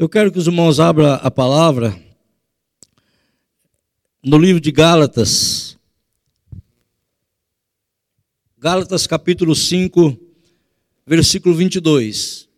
Eu 0.00 0.08
quero 0.08 0.32
que 0.32 0.38
os 0.38 0.46
irmãos 0.46 0.80
abram 0.80 1.12
a 1.12 1.30
palavra 1.30 1.94
no 4.24 4.38
livro 4.38 4.58
de 4.58 4.72
Gálatas. 4.72 5.76
Gálatas 8.56 9.06
capítulo 9.06 9.54
5, 9.54 10.18
versículo 11.06 11.54
22. 11.54 12.48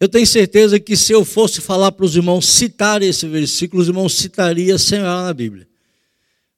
Eu 0.00 0.08
tenho 0.08 0.26
certeza 0.26 0.80
que 0.80 0.96
se 0.96 1.12
eu 1.12 1.24
fosse 1.24 1.60
falar 1.60 1.92
para 1.92 2.04
os 2.04 2.16
irmãos 2.16 2.48
citar 2.48 3.00
esse 3.00 3.28
versículo, 3.28 3.80
os 3.80 3.86
irmãos 3.86 4.14
citariam 4.16 4.76
sem 4.76 4.98
olhar 4.98 5.22
na 5.22 5.32
Bíblia. 5.32 5.68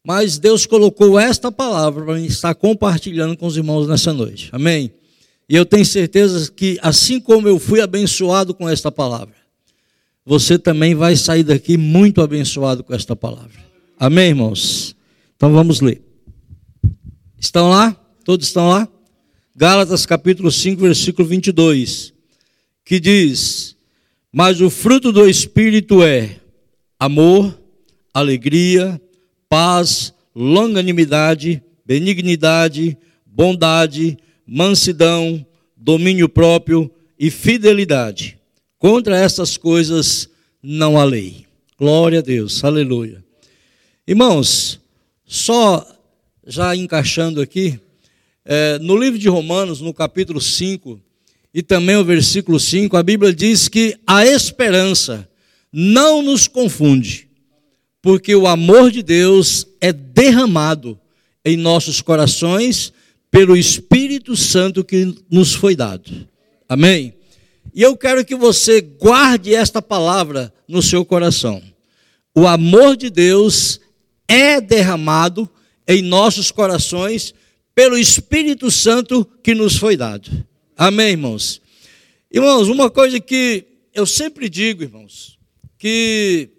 Mas 0.02 0.38
Deus 0.38 0.64
colocou 0.64 1.18
esta 1.18 1.52
palavra 1.52 2.02
para 2.02 2.20
estar 2.20 2.54
compartilhando 2.54 3.36
com 3.36 3.46
os 3.46 3.58
irmãos 3.58 3.86
nessa 3.86 4.10
noite. 4.14 4.48
Amém? 4.52 4.90
E 5.46 5.54
eu 5.54 5.66
tenho 5.66 5.84
certeza 5.84 6.50
que, 6.50 6.78
assim 6.80 7.20
como 7.20 7.46
eu 7.46 7.58
fui 7.58 7.82
abençoado 7.82 8.54
com 8.54 8.66
esta 8.66 8.90
palavra, 8.90 9.39
você 10.24 10.58
também 10.58 10.94
vai 10.94 11.16
sair 11.16 11.42
daqui 11.42 11.76
muito 11.76 12.20
abençoado 12.20 12.84
com 12.84 12.94
esta 12.94 13.16
palavra. 13.16 13.58
Amém, 13.98 14.28
irmãos? 14.28 14.96
Então 15.36 15.52
vamos 15.52 15.80
ler. 15.80 16.02
Estão 17.38 17.70
lá? 17.70 17.96
Todos 18.24 18.46
estão 18.46 18.68
lá? 18.68 18.88
Gálatas 19.56 20.06
capítulo 20.06 20.50
5, 20.50 20.80
versículo 20.80 21.26
22 21.26 22.12
que 22.90 22.98
diz: 22.98 23.76
Mas 24.32 24.60
o 24.60 24.68
fruto 24.68 25.12
do 25.12 25.28
Espírito 25.30 26.02
é 26.02 26.40
amor, 26.98 27.56
alegria, 28.12 29.00
paz, 29.48 30.12
longanimidade, 30.34 31.62
benignidade, 31.86 32.98
bondade, 33.24 34.18
mansidão, 34.44 35.46
domínio 35.76 36.28
próprio 36.28 36.90
e 37.16 37.30
fidelidade. 37.30 38.39
Contra 38.80 39.14
essas 39.14 39.58
coisas 39.58 40.26
não 40.62 40.98
há 40.98 41.04
lei. 41.04 41.44
Glória 41.78 42.20
a 42.20 42.22
Deus, 42.22 42.64
aleluia. 42.64 43.22
Irmãos, 44.08 44.80
só 45.26 45.86
já 46.46 46.74
encaixando 46.74 47.42
aqui, 47.42 47.78
é, 48.42 48.78
no 48.78 48.96
livro 48.96 49.18
de 49.18 49.28
Romanos, 49.28 49.82
no 49.82 49.92
capítulo 49.92 50.40
5, 50.40 50.98
e 51.52 51.62
também 51.62 51.96
o 51.96 52.04
versículo 52.06 52.58
5, 52.58 52.96
a 52.96 53.02
Bíblia 53.02 53.34
diz 53.34 53.68
que 53.68 53.98
a 54.06 54.24
esperança 54.24 55.28
não 55.70 56.22
nos 56.22 56.48
confunde, 56.48 57.28
porque 58.00 58.34
o 58.34 58.46
amor 58.46 58.90
de 58.90 59.02
Deus 59.02 59.66
é 59.78 59.92
derramado 59.92 60.98
em 61.44 61.54
nossos 61.54 62.00
corações 62.00 62.94
pelo 63.30 63.54
Espírito 63.54 64.34
Santo 64.34 64.82
que 64.82 65.14
nos 65.30 65.52
foi 65.52 65.76
dado. 65.76 66.26
Amém? 66.66 67.19
E 67.74 67.82
eu 67.82 67.96
quero 67.96 68.24
que 68.24 68.34
você 68.34 68.80
guarde 68.80 69.54
esta 69.54 69.80
palavra 69.80 70.52
no 70.66 70.82
seu 70.82 71.04
coração. 71.04 71.62
O 72.34 72.46
amor 72.46 72.96
de 72.96 73.10
Deus 73.10 73.80
é 74.26 74.60
derramado 74.60 75.48
em 75.86 76.02
nossos 76.02 76.50
corações 76.50 77.34
pelo 77.74 77.98
Espírito 77.98 78.70
Santo 78.70 79.24
que 79.42 79.54
nos 79.54 79.76
foi 79.76 79.96
dado. 79.96 80.46
Amém, 80.76 81.10
irmãos? 81.10 81.60
Irmãos, 82.30 82.68
uma 82.68 82.90
coisa 82.90 83.18
que 83.18 83.66
eu 83.92 84.06
sempre 84.06 84.48
digo, 84.48 84.82
irmãos, 84.82 85.38
que 85.78 86.50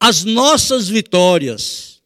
as 0.00 0.24
nossas 0.24 0.88
vitórias, 0.88 2.02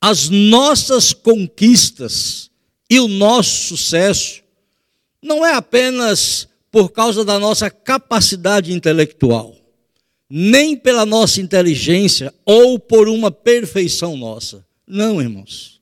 as 0.00 0.28
nossas 0.28 1.12
conquistas 1.12 2.50
e 2.88 3.00
o 3.00 3.08
nosso 3.08 3.68
sucesso 3.68 4.42
não 5.22 5.44
é 5.44 5.54
apenas 5.54 6.48
por 6.74 6.90
causa 6.90 7.24
da 7.24 7.38
nossa 7.38 7.70
capacidade 7.70 8.72
intelectual, 8.72 9.54
nem 10.28 10.76
pela 10.76 11.06
nossa 11.06 11.40
inteligência 11.40 12.34
ou 12.44 12.80
por 12.80 13.08
uma 13.08 13.30
perfeição 13.30 14.16
nossa. 14.16 14.66
Não, 14.84 15.22
irmãos. 15.22 15.80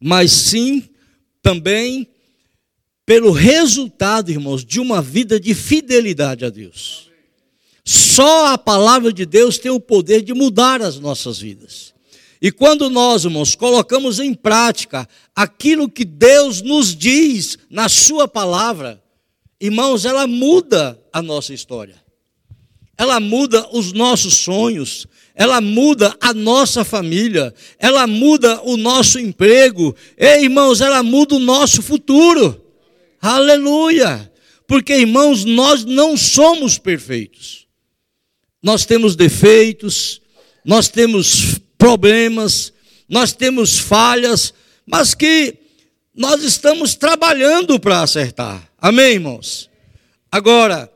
Mas 0.00 0.32
sim 0.32 0.82
também 1.40 2.08
pelo 3.06 3.30
resultado, 3.30 4.28
irmãos, 4.28 4.64
de 4.64 4.80
uma 4.80 5.00
vida 5.00 5.38
de 5.38 5.54
fidelidade 5.54 6.44
a 6.44 6.50
Deus. 6.50 7.08
Só 7.84 8.48
a 8.48 8.58
palavra 8.58 9.12
de 9.12 9.24
Deus 9.24 9.58
tem 9.58 9.70
o 9.70 9.78
poder 9.78 10.22
de 10.22 10.34
mudar 10.34 10.82
as 10.82 10.98
nossas 10.98 11.38
vidas. 11.38 11.94
E 12.42 12.50
quando 12.50 12.90
nós, 12.90 13.22
irmãos, 13.22 13.54
colocamos 13.54 14.18
em 14.18 14.34
prática 14.34 15.08
aquilo 15.36 15.88
que 15.88 16.04
Deus 16.04 16.62
nos 16.62 16.96
diz 16.96 17.56
na 17.70 17.88
Sua 17.88 18.26
palavra, 18.26 19.00
irmãos, 19.60 20.04
ela 20.04 20.26
muda 20.26 21.00
a 21.12 21.20
nossa 21.22 21.52
história. 21.54 22.04
Ela 22.98 23.20
muda 23.20 23.68
os 23.72 23.92
nossos 23.92 24.36
sonhos, 24.38 25.06
ela 25.34 25.60
muda 25.60 26.16
a 26.18 26.32
nossa 26.32 26.82
família, 26.82 27.52
ela 27.78 28.06
muda 28.06 28.62
o 28.62 28.76
nosso 28.78 29.18
emprego, 29.18 29.94
irmãos, 30.16 30.80
ela 30.80 31.02
muda 31.02 31.34
o 31.34 31.38
nosso 31.38 31.82
futuro. 31.82 32.58
Aleluia! 33.20 34.32
Porque, 34.66 34.94
irmãos, 34.94 35.44
nós 35.44 35.84
não 35.84 36.16
somos 36.16 36.78
perfeitos. 36.78 37.66
Nós 38.62 38.86
temos 38.86 39.14
defeitos, 39.14 40.20
nós 40.64 40.88
temos 40.88 41.60
problemas, 41.78 42.72
nós 43.08 43.32
temos 43.32 43.78
falhas, 43.78 44.52
mas 44.86 45.14
que 45.14 45.54
nós 46.16 46.42
estamos 46.42 46.94
trabalhando 46.94 47.78
para 47.78 48.00
acertar. 48.00 48.66
Amém, 48.78 49.14
irmãos? 49.14 49.68
Agora, 50.32 50.90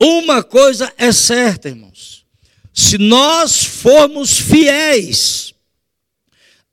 uma 0.00 0.42
coisa 0.42 0.92
é 0.96 1.10
certa, 1.10 1.68
irmãos. 1.68 2.24
Se 2.72 2.96
nós 2.96 3.64
formos 3.64 4.38
fiéis 4.38 5.52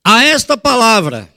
a 0.04 0.24
esta 0.24 0.56
palavra, 0.56 1.28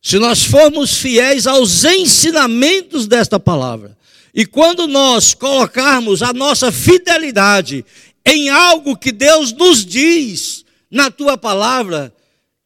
se 0.00 0.18
nós 0.18 0.42
formos 0.42 0.96
fiéis 0.96 1.46
aos 1.46 1.84
ensinamentos 1.84 3.06
desta 3.06 3.38
palavra, 3.38 3.96
e 4.34 4.46
quando 4.46 4.86
nós 4.86 5.34
colocarmos 5.34 6.22
a 6.22 6.32
nossa 6.32 6.72
fidelidade 6.72 7.84
em 8.24 8.48
algo 8.48 8.96
que 8.96 9.12
Deus 9.12 9.52
nos 9.52 9.84
diz 9.84 10.64
na 10.90 11.10
tua 11.10 11.36
palavra, 11.36 12.12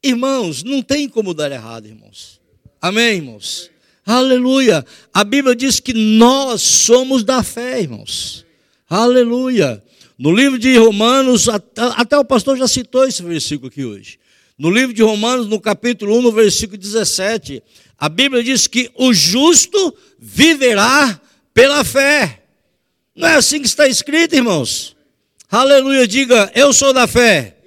irmãos, 0.01 0.63
não 0.63 0.81
tem 0.81 1.09
como 1.09 1.33
dar 1.33 1.51
errado, 1.51 1.85
irmãos. 1.85 2.36
Amém, 2.81 3.17
irmãos? 3.17 3.69
Aleluia. 4.05 4.85
A 5.13 5.23
Bíblia 5.23 5.55
diz 5.55 5.79
que 5.79 5.93
nós 5.93 6.61
somos 6.61 7.23
da 7.23 7.43
fé, 7.43 7.81
irmãos. 7.81 8.45
Aleluia. 8.89 9.83
No 10.17 10.31
livro 10.31 10.57
de 10.57 10.77
Romanos, 10.77 11.47
até 11.49 12.17
o 12.17 12.25
pastor 12.25 12.57
já 12.57 12.67
citou 12.67 13.05
esse 13.05 13.21
versículo 13.21 13.67
aqui 13.67 13.83
hoje. 13.83 14.19
No 14.57 14.71
livro 14.71 14.93
de 14.93 15.03
Romanos, 15.03 15.47
no 15.47 15.59
capítulo 15.59 16.17
1, 16.17 16.21
no 16.21 16.31
versículo 16.31 16.77
17, 16.77 17.61
a 17.97 18.09
Bíblia 18.09 18.43
diz 18.43 18.65
que 18.65 18.89
o 18.95 19.13
justo 19.13 19.95
viverá 20.17 21.21
pela 21.53 21.83
fé. 21.83 22.43
Não 23.15 23.27
é 23.27 23.35
assim 23.35 23.59
que 23.59 23.67
está 23.67 23.87
escrito, 23.87 24.35
irmãos? 24.35 24.95
Aleluia, 25.49 26.07
diga, 26.07 26.51
eu 26.55 26.73
sou 26.73 26.93
da 26.93 27.07
fé. 27.07 27.57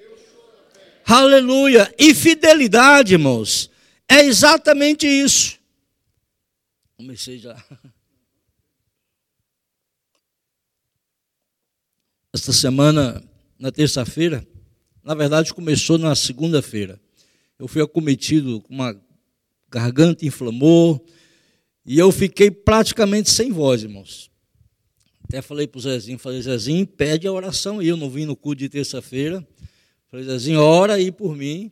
Aleluia. 1.05 1.93
E 1.99 2.15
fidelidade, 2.15 3.15
irmãos, 3.15 3.70
é 4.11 4.25
exatamente 4.25 5.07
isso. 5.07 5.59
Comecei 6.97 7.39
já. 7.39 7.57
Esta 12.33 12.53
semana, 12.53 13.23
na 13.59 13.73
terça-feira, 13.73 14.47
na 15.03 15.15
verdade, 15.15 15.55
começou 15.55 15.97
na 15.97 16.15
segunda-feira. 16.15 17.01
Eu 17.59 17.69
fui 17.69 17.81
acometido 17.83 18.61
com 18.61 18.75
uma 18.75 19.01
garganta 19.71 20.27
inflamou 20.27 21.07
e 21.87 21.99
eu 21.99 22.11
fiquei 22.11 22.51
praticamente 22.51 23.31
sem 23.31 23.53
voz, 23.53 23.83
irmãos. 23.83 24.31
Até 25.25 25.41
falei 25.41 25.67
para 25.69 25.79
o 25.79 25.83
Zezinho, 25.83 26.19
falei, 26.19 26.43
Zezinho, 26.43 26.85
pede 26.85 27.29
a 27.29 27.33
oração 27.33 27.79
aí. 27.79 27.87
Eu 27.87 27.97
não 27.97 28.11
vim 28.11 28.27
no 28.27 28.35
culto 28.35 28.59
de 28.59 28.69
terça-feira. 28.69 29.47
Falei, 30.09 30.27
Zezinho, 30.27 30.61
ora 30.61 30.95
aí 30.95 31.13
por 31.13 31.37
mim. 31.37 31.71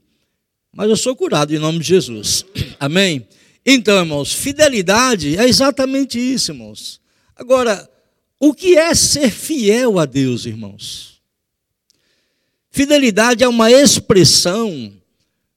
Mas 0.72 0.88
eu 0.88 0.96
sou 0.96 1.16
curado 1.16 1.54
em 1.54 1.58
nome 1.58 1.78
de 1.78 1.86
Jesus. 1.86 2.44
Amém? 2.78 3.26
Então, 3.64 3.98
irmãos, 3.98 4.32
fidelidade 4.32 5.36
é 5.36 5.48
exatamente 5.48 6.18
isso, 6.18 6.52
irmãos. 6.52 7.00
Agora, 7.36 7.88
o 8.40 8.54
que 8.54 8.76
é 8.76 8.94
ser 8.94 9.30
fiel 9.30 9.98
a 9.98 10.06
Deus, 10.06 10.46
irmãos? 10.46 11.20
Fidelidade 12.70 13.42
é 13.42 13.48
uma 13.48 13.70
expressão 13.70 14.92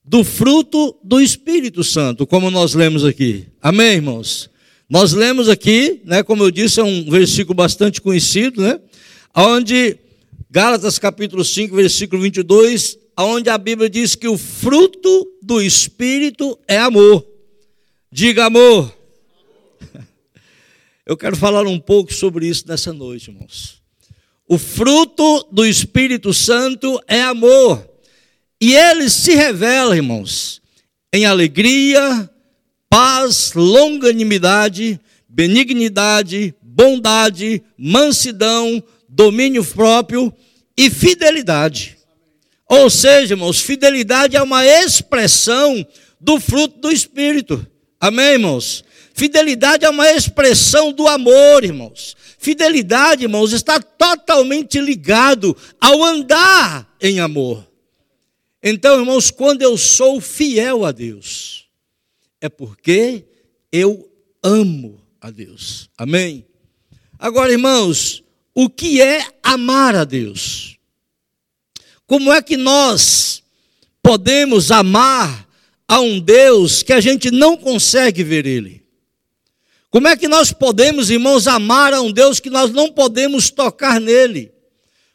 do 0.04 0.24
fruto 0.24 0.96
do 1.02 1.20
Espírito 1.20 1.84
Santo, 1.84 2.26
como 2.26 2.50
nós 2.50 2.74
lemos 2.74 3.04
aqui. 3.04 3.46
Amém, 3.60 3.94
irmãos? 3.94 4.50
Nós 4.88 5.12
lemos 5.12 5.48
aqui, 5.48 6.02
né, 6.04 6.22
como 6.22 6.42
eu 6.42 6.50
disse, 6.50 6.80
é 6.80 6.84
um 6.84 7.08
versículo 7.08 7.54
bastante 7.54 8.00
conhecido, 8.00 8.60
né? 8.60 8.80
Onde 9.34 9.96
Gálatas 10.50 10.98
capítulo 10.98 11.44
5, 11.44 11.74
versículo 11.74 12.20
22, 12.20 12.98
onde 13.18 13.50
a 13.50 13.58
Bíblia 13.58 13.88
diz 13.88 14.14
que 14.14 14.28
o 14.28 14.38
fruto 14.38 15.28
do 15.42 15.60
Espírito 15.60 16.58
é 16.66 16.78
amor. 16.78 17.26
Diga 18.10 18.46
amor. 18.46 18.94
Eu 21.06 21.16
quero 21.16 21.36
falar 21.36 21.66
um 21.66 21.78
pouco 21.78 22.12
sobre 22.12 22.46
isso 22.46 22.64
nessa 22.66 22.92
noite, 22.92 23.30
irmãos. 23.30 23.82
O 24.48 24.58
fruto 24.58 25.46
do 25.50 25.64
Espírito 25.64 26.34
Santo 26.34 27.00
é 27.06 27.22
amor. 27.22 27.88
E 28.60 28.74
ele 28.74 29.08
se 29.10 29.34
revela, 29.34 29.96
irmãos, 29.96 30.62
em 31.12 31.26
alegria, 31.26 32.30
paz, 32.88 33.52
longanimidade, 33.54 35.00
benignidade, 35.28 36.54
bondade, 36.62 37.62
mansidão, 37.76 38.82
domínio 39.08 39.64
próprio 39.64 40.32
e 40.76 40.90
fidelidade. 40.90 41.98
Ou 42.72 42.88
seja, 42.88 43.34
irmãos, 43.34 43.60
fidelidade 43.60 44.34
é 44.34 44.42
uma 44.42 44.64
expressão 44.64 45.86
do 46.18 46.40
fruto 46.40 46.78
do 46.78 46.90
Espírito. 46.90 47.66
Amém, 48.00 48.32
irmãos? 48.32 48.82
Fidelidade 49.12 49.84
é 49.84 49.90
uma 49.90 50.10
expressão 50.10 50.90
do 50.90 51.06
amor, 51.06 51.64
irmãos. 51.64 52.16
Fidelidade, 52.38 53.24
irmãos, 53.24 53.52
está 53.52 53.78
totalmente 53.78 54.80
ligado 54.80 55.54
ao 55.78 56.02
andar 56.02 56.90
em 56.98 57.20
amor. 57.20 57.70
Então, 58.62 59.00
irmãos, 59.00 59.30
quando 59.30 59.60
eu 59.60 59.76
sou 59.76 60.18
fiel 60.18 60.86
a 60.86 60.92
Deus, 60.92 61.66
é 62.40 62.48
porque 62.48 63.26
eu 63.70 64.10
amo 64.42 64.98
a 65.20 65.30
Deus. 65.30 65.90
Amém? 65.98 66.46
Agora, 67.18 67.52
irmãos, 67.52 68.24
o 68.54 68.70
que 68.70 69.02
é 69.02 69.26
amar 69.42 69.94
a 69.94 70.04
Deus? 70.04 70.71
Como 72.12 72.30
é 72.30 72.42
que 72.42 72.58
nós 72.58 73.42
podemos 74.02 74.70
amar 74.70 75.48
a 75.88 75.98
um 75.98 76.20
Deus 76.20 76.82
que 76.82 76.92
a 76.92 77.00
gente 77.00 77.30
não 77.30 77.56
consegue 77.56 78.22
ver 78.22 78.44
Ele? 78.44 78.84
Como 79.88 80.06
é 80.06 80.14
que 80.14 80.28
nós 80.28 80.52
podemos, 80.52 81.08
irmãos, 81.08 81.46
amar 81.46 81.94
a 81.94 82.02
um 82.02 82.12
Deus 82.12 82.38
que 82.38 82.50
nós 82.50 82.70
não 82.70 82.92
podemos 82.92 83.48
tocar 83.48 83.98
nele? 83.98 84.52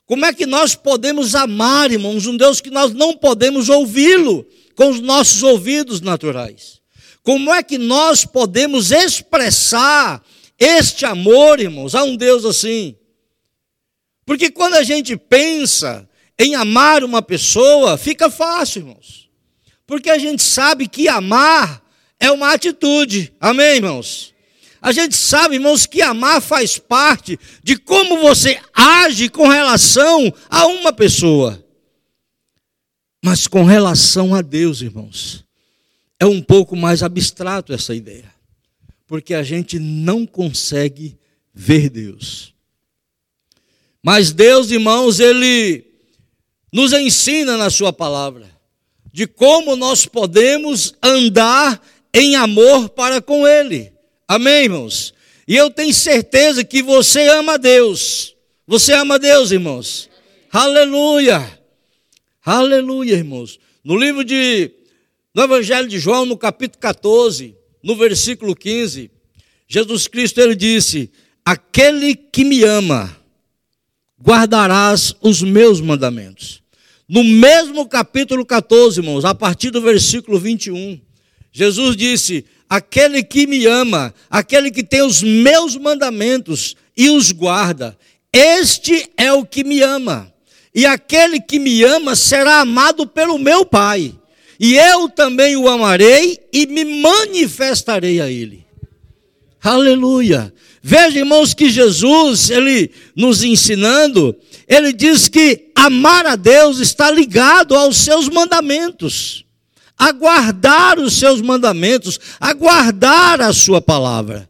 Como 0.08 0.26
é 0.26 0.34
que 0.34 0.48
nós 0.48 0.74
podemos 0.74 1.36
amar, 1.36 1.92
irmãos, 1.92 2.26
um 2.26 2.36
Deus 2.36 2.60
que 2.60 2.72
nós 2.72 2.92
não 2.96 3.16
podemos 3.16 3.70
ouvi-lo 3.70 4.44
com 4.76 4.90
os 4.90 5.00
nossos 5.00 5.44
ouvidos 5.44 6.02
naturais? 6.02 6.82
Como 7.22 7.54
é 7.54 7.62
que 7.62 7.78
nós 7.78 8.26
podemos 8.26 8.90
expressar 8.90 10.26
este 10.58 11.06
amor, 11.06 11.60
irmãos, 11.60 11.94
a 11.94 12.04
um 12.04 12.16
Deus 12.16 12.44
assim? 12.44 12.96
Porque 14.26 14.50
quando 14.50 14.74
a 14.74 14.84
gente 14.84 15.16
pensa 15.16 16.07
em 16.40 16.56
amar 16.56 17.04
uma 17.04 17.22
pessoa, 17.22 17.98
fica 17.98 18.30
fácil, 18.30 18.82
irmãos. 18.82 19.30
Porque 19.86 20.10
a 20.10 20.18
gente 20.18 20.44
sabe 20.44 20.88
que 20.88 21.08
amar 21.08 21.82
é 22.20 22.32
uma 22.32 22.52
atitude. 22.54 23.34
Amém, 23.40 23.78
irmãos? 23.78 24.34
A 24.82 24.92
gente 24.92 25.16
sabe, 25.16 25.56
irmãos, 25.56 25.86
que 25.86 26.02
amar 26.02 26.42
faz 26.42 26.78
parte 26.78 27.40
de 27.64 27.78
como 27.78 28.20
você 28.20 28.60
age 28.74 29.30
com 29.30 29.48
relação 29.48 30.32
a 30.50 30.68
uma 30.68 30.94
pessoa. 30.94 31.64
Mas 33.24 33.48
com 33.48 33.64
relação 33.64 34.36
a 34.36 34.42
Deus, 34.42 34.82
irmãos, 34.82 35.44
é 36.20 36.26
um 36.26 36.42
pouco 36.42 36.76
mais 36.76 37.02
abstrato 37.02 37.74
essa 37.74 37.96
ideia. 37.96 38.32
Porque 39.08 39.34
a 39.34 39.42
gente 39.42 39.80
não 39.80 40.26
consegue 40.26 41.18
ver 41.54 41.90
Deus. 41.90 42.54
Mas 44.04 44.32
Deus, 44.32 44.70
irmãos, 44.70 45.20
Ele 45.20 45.87
nos 46.72 46.94
ensina 46.94 47.58
na 47.58 47.70
Sua 47.70 47.94
palavra 47.94 48.58
de 49.12 49.26
como 49.26 49.76
nós 49.76 50.06
podemos 50.06 50.94
andar 51.02 51.82
em 52.14 52.36
amor 52.36 52.90
para 52.90 53.22
com 53.22 53.48
Ele. 53.48 53.92
Amém, 54.28 54.66
irmãos? 54.66 55.14
E 55.48 55.56
eu 55.56 55.72
tenho 55.72 55.94
certeza 55.94 56.64
que 56.64 56.84
você 56.84 57.28
ama 57.30 57.58
Deus. 57.58 58.36
Você 58.68 58.94
ama 58.94 59.18
Deus, 59.18 59.52
irmãos? 59.52 60.10
Aleluia! 60.52 61.58
Aleluia, 62.46 63.14
irmãos. 63.14 63.60
No 63.84 63.98
livro 63.98 64.24
de 64.24 64.72
no 65.34 65.44
Evangelho 65.44 65.88
de 65.88 66.00
João, 66.00 66.26
no 66.26 66.38
capítulo 66.38 66.80
14, 66.80 67.56
no 67.84 67.96
versículo 67.96 68.56
15, 68.56 69.12
Jesus 69.68 70.08
Cristo 70.08 70.40
ele 70.40 70.56
disse: 70.56 71.12
"Aquele 71.44 72.16
que 72.16 72.44
me 72.44 72.64
ama 72.64 73.18
guardarás 74.22 75.16
os 75.22 75.42
meus 75.42 75.82
mandamentos". 75.82 76.62
No 77.08 77.24
mesmo 77.24 77.88
capítulo 77.88 78.46
14, 78.46 79.00
irmãos, 79.00 79.24
a 79.24 79.34
partir 79.34 79.72
do 79.72 79.82
versículo 79.82 80.40
21, 80.40 81.00
Jesus 81.52 81.96
disse: 81.96 82.46
aquele 82.70 83.24
que 83.24 83.48
me 83.48 83.66
ama, 83.66 84.14
aquele 84.30 84.70
que 84.70 84.84
tem 84.84 85.02
os 85.02 85.24
meus 85.24 85.76
mandamentos 85.76 86.76
e 86.96 87.10
os 87.10 87.32
guarda, 87.32 87.98
este 88.32 89.10
é 89.18 89.32
o 89.32 89.46
que 89.46 89.64
me 89.64 89.82
ama. 89.82 90.32
E 90.76 90.86
aquele 90.86 91.40
que 91.40 91.58
me 91.58 91.84
ama 91.84 92.16
será 92.16 92.60
amado 92.60 93.08
pelo 93.08 93.40
meu 93.40 93.66
Pai. 93.66 94.14
E 94.60 94.76
eu 94.76 95.10
também 95.10 95.56
o 95.56 95.68
amarei 95.68 96.38
e 96.52 96.68
me 96.68 97.02
manifestarei 97.02 98.20
a 98.22 98.30
ele. 98.30 98.66
Aleluia. 99.62 100.54
Veja, 100.82 101.20
irmãos, 101.20 101.54
que 101.54 101.70
Jesus, 101.70 102.50
ele 102.50 102.92
nos 103.16 103.44
ensinando, 103.44 104.36
ele 104.68 104.94
diz 104.94 105.28
que 105.28 105.72
amar 105.76 106.26
a 106.26 106.36
Deus 106.36 106.80
está 106.80 107.12
ligado 107.12 107.76
aos 107.76 107.98
seus 107.98 108.30
mandamentos 108.30 109.46
a 109.98 110.12
guardar 110.12 111.00
os 111.00 111.18
seus 111.18 111.42
mandamentos, 111.42 112.20
a 112.40 112.54
guardar 112.54 113.42
a 113.42 113.52
sua 113.52 113.82
palavra. 113.82 114.48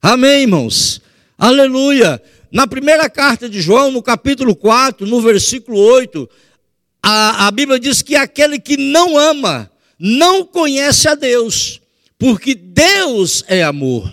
Amém, 0.00 0.42
irmãos? 0.42 1.02
Aleluia. 1.36 2.20
Na 2.50 2.66
primeira 2.66 3.08
carta 3.10 3.48
de 3.48 3.60
João, 3.60 3.90
no 3.90 4.02
capítulo 4.02 4.56
4, 4.56 5.06
no 5.06 5.20
versículo 5.20 5.78
8, 5.78 6.28
a, 7.02 7.46
a 7.46 7.50
Bíblia 7.50 7.78
diz 7.78 8.00
que 8.00 8.16
aquele 8.16 8.58
que 8.58 8.76
não 8.76 9.18
ama, 9.18 9.70
não 9.98 10.44
conhece 10.44 11.06
a 11.06 11.14
Deus, 11.14 11.80
porque 12.18 12.54
Deus 12.54 13.44
é 13.46 13.62
amor. 13.62 14.10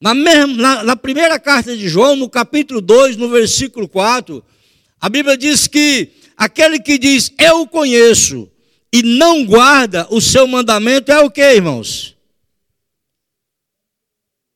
Na, 0.00 0.14
mesma, 0.14 0.54
na, 0.54 0.84
na, 0.84 0.96
primeira 0.96 1.38
carta 1.38 1.76
de 1.76 1.88
João, 1.88 2.16
no 2.16 2.28
capítulo 2.28 2.80
2, 2.80 3.16
no 3.16 3.28
versículo 3.28 3.86
4, 3.86 4.42
a 4.98 5.08
Bíblia 5.08 5.36
diz 5.36 5.66
que 5.66 6.08
aquele 6.36 6.80
que 6.80 6.96
diz 6.96 7.32
eu 7.38 7.66
conheço, 7.66 8.50
e 8.92 9.02
não 9.02 9.44
guarda 9.44 10.06
o 10.10 10.20
seu 10.20 10.46
mandamento, 10.46 11.12
é 11.12 11.20
o 11.20 11.30
que, 11.30 11.42
irmãos? 11.42 12.16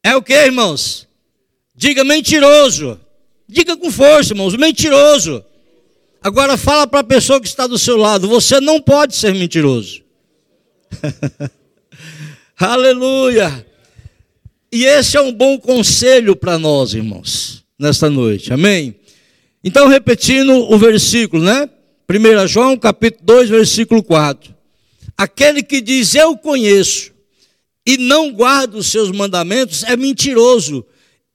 É 0.03 0.17
o 0.17 0.23
que, 0.23 0.35
irmãos? 0.35 1.07
Diga 1.75 2.03
mentiroso. 2.05 3.01
Diga 3.47 3.77
com 3.77 3.91
força, 3.91 4.33
irmãos, 4.33 4.57
mentiroso. 4.57 5.45
Agora 6.23 6.57
fala 6.57 6.87
para 6.87 7.01
a 7.01 7.05
pessoa 7.05 7.41
que 7.41 7.47
está 7.47 7.67
do 7.67 7.79
seu 7.79 7.97
lado, 7.97 8.27
você 8.27 8.61
não 8.61 8.81
pode 8.81 9.15
ser 9.15 9.35
mentiroso. 9.35 10.03
Aleluia. 12.57 13.74
E 14.75 14.87
esse 14.87 15.17
é 15.17 15.21
um 15.21 15.31
bom 15.31 15.57
conselho 15.57 16.35
para 16.35 16.59
nós, 16.59 16.95
irmãos, 16.95 17.65
nesta 17.79 18.11
noite. 18.11 18.53
Amém? 18.53 18.97
Então, 19.63 19.87
repetindo 19.87 20.53
o 20.53 20.77
versículo, 20.77 21.45
né? 21.45 21.71
1 22.11 22.49
João 22.49 22.77
capítulo 22.77 23.23
2, 23.25 23.51
versículo 23.51 24.03
4. 24.03 24.53
Aquele 25.17 25.63
que 25.63 25.81
diz 25.81 26.17
eu 26.17 26.37
conheço 26.37 27.13
e 27.87 27.97
não 27.97 28.33
guarda 28.33 28.77
os 28.77 28.89
seus 28.89 29.13
mandamentos 29.13 29.85
é 29.85 29.97
mentiroso, 29.97 30.85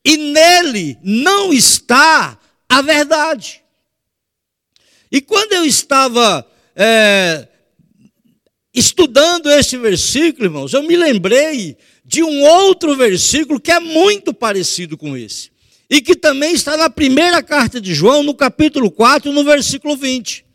e 0.03 0.17
nele 0.17 0.97
não 1.01 1.53
está 1.53 2.37
a 2.67 2.81
verdade. 2.81 3.61
E 5.09 5.21
quando 5.21 5.53
eu 5.53 5.63
estava 5.63 6.45
é, 6.75 7.47
estudando 8.73 9.49
esse 9.49 9.77
versículo, 9.77 10.45
irmãos, 10.45 10.73
eu 10.73 10.83
me 10.83 10.97
lembrei 10.97 11.77
de 12.09 12.23
um 12.23 12.41
outro 12.41 12.95
versículo 12.95 13.59
que 13.59 13.71
é 13.71 13.79
muito 13.79 14.33
parecido 14.33 14.97
com 14.97 15.15
esse. 15.15 15.51
E 15.89 16.01
que 16.01 16.15
também 16.15 16.53
está 16.53 16.75
na 16.75 16.89
primeira 16.89 17.41
carta 17.43 17.79
de 17.79 17.93
João, 17.93 18.23
no 18.23 18.33
capítulo 18.33 18.89
4, 18.89 19.31
no 19.31 19.43
versículo 19.43 19.95
20 19.95 20.49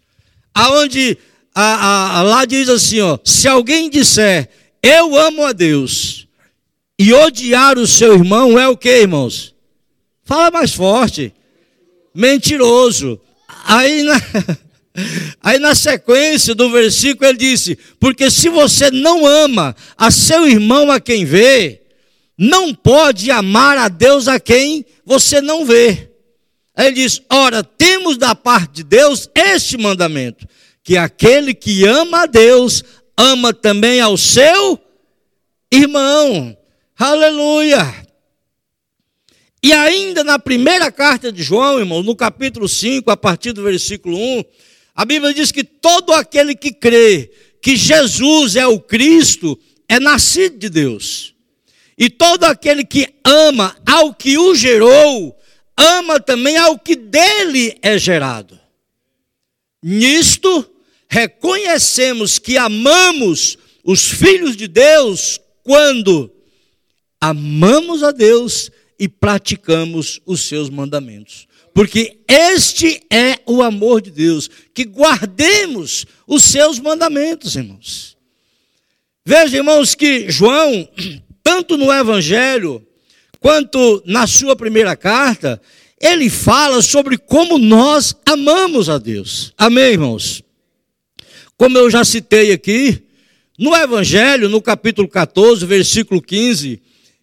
aonde 0.55 1.19
a, 1.55 1.63
a, 1.63 2.19
a, 2.19 2.23
lá 2.23 2.45
diz 2.45 2.69
assim, 2.69 3.01
ó, 3.01 3.19
se 3.25 3.49
alguém 3.49 3.91
disser 3.91 4.49
eu 4.81 5.17
amo 5.19 5.45
a 5.45 5.53
Deus 5.53 6.29
e 6.99 7.13
odiar 7.13 7.77
o 7.79 7.87
seu 7.87 8.15
irmão 8.15 8.59
é 8.59 8.69
o 8.69 8.77
que, 8.77 9.01
irmãos? 9.01 9.55
Fala 10.23 10.51
mais 10.51 10.73
forte. 10.73 11.35
Mentiroso. 12.15 13.21
Aí 13.65 14.03
na, 14.03 14.15
aí 15.43 15.59
na 15.59 15.75
sequência 15.75 16.55
do 16.55 16.71
versículo 16.71 17.29
ele 17.29 17.39
disse: 17.39 17.77
Porque 17.99 18.31
se 18.31 18.49
você 18.49 18.91
não 18.91 19.27
ama 19.27 19.75
a 19.97 20.11
seu 20.11 20.49
irmão 20.49 20.91
a 20.91 21.01
quem 21.01 21.25
vê, 21.25 21.83
não 22.39 22.75
pode 22.75 23.31
amar 23.31 23.77
a 23.79 23.89
Deus 23.89 24.29
a 24.29 24.39
quem 24.39 24.85
você 25.05 25.41
não 25.41 25.65
vê. 25.65 26.11
Aí 26.77 26.89
ele 26.89 26.97
diz: 26.97 27.23
Ora, 27.31 27.63
temos 27.63 28.17
da 28.17 28.35
parte 28.35 28.77
de 28.77 28.85
Deus 28.85 29.29
este 29.35 29.77
mandamento: 29.77 30.47
que 30.83 30.97
aquele 30.97 31.55
que 31.55 31.85
ama 31.85 32.23
a 32.23 32.27
Deus, 32.27 32.85
ama 33.17 33.53
também 33.53 34.01
ao 34.01 34.17
seu 34.17 34.79
irmão. 35.73 36.57
Aleluia! 36.97 38.05
E 39.63 39.73
ainda 39.73 40.23
na 40.23 40.39
primeira 40.39 40.93
carta 40.93 41.33
de 41.33 41.43
João, 41.43 41.79
irmão, 41.79 42.03
no 42.03 42.15
capítulo 42.15 42.69
5, 42.69 43.11
a 43.11 43.17
partir 43.17 43.53
do 43.53 43.63
versículo 43.63 44.15
1, 44.15 44.45
a 44.95 45.05
Bíblia 45.05 45.35
diz 45.35 45.51
que 45.51 45.65
todo 45.65 46.13
aquele 46.13 46.55
que 46.55 46.73
crê 46.73 47.31
que 47.61 47.77
Jesus 47.77 48.57
é 48.57 48.67
o 48.67 48.79
Cristo 48.79 49.59
é 49.89 49.99
nascido 49.99 50.59
de 50.59 50.69
Deus. 50.69 51.35
E 51.97 52.11
todo 52.11 52.45
aquele 52.45 52.85
que 52.85 53.09
ama 53.25 53.77
ao 53.87 54.13
que 54.13 54.37
o 54.37 54.55
gerou, 54.55 55.37
ama 55.77 56.21
também 56.21 56.57
ao 56.57 56.79
que 56.79 56.95
dele 56.95 57.77
é 57.83 57.97
gerado. 57.99 58.59
Nisto, 59.83 60.69
reconhecemos 61.09 62.39
que 62.39 62.57
amamos 62.57 63.57
os 63.85 64.05
filhos 64.05 64.57
de 64.57 64.67
Deus 64.67 65.41
quando 65.63 66.31
amamos 67.21 68.03
a 68.03 68.11
Deus 68.11 68.71
e 68.99 69.09
praticamos 69.09 70.21
os 70.27 70.43
seus 70.43 70.69
mandamentos. 70.69 71.47
Porque 71.75 72.19
este 72.29 73.03
é 73.11 73.41
o 73.45 73.61
amor 73.61 74.01
de 74.01 74.13
Deus, 74.13 74.49
que 74.73 74.85
guardemos 74.85 76.07
os 76.25 76.45
seus 76.45 76.79
mandamentos, 76.79 77.57
irmãos. 77.57 78.17
Veja, 79.27 79.57
irmãos, 79.57 79.97
que 79.97 80.31
João, 80.31 80.89
tanto 81.43 81.77
no 81.77 81.93
Evangelho, 81.93 82.87
quanto 83.41 84.01
na 84.07 84.25
sua 84.27 84.55
primeira 84.55 84.95
carta, 84.95 85.61
ele 86.01 86.31
fala 86.31 86.81
sobre 86.81 87.19
como 87.19 87.59
nós 87.59 88.15
amamos 88.25 88.89
a 88.89 88.97
Deus. 88.97 89.53
Amém, 89.59 89.93
irmãos? 89.93 90.43
Como 91.57 91.77
eu 91.77 91.91
já 91.91 92.05
citei 92.05 92.53
aqui, 92.53 93.03
no 93.59 93.75
Evangelho, 93.75 94.49
no 94.49 94.63
capítulo 94.63 95.09
14, 95.09 95.67
versículo 95.67 96.23
15, 96.23 96.81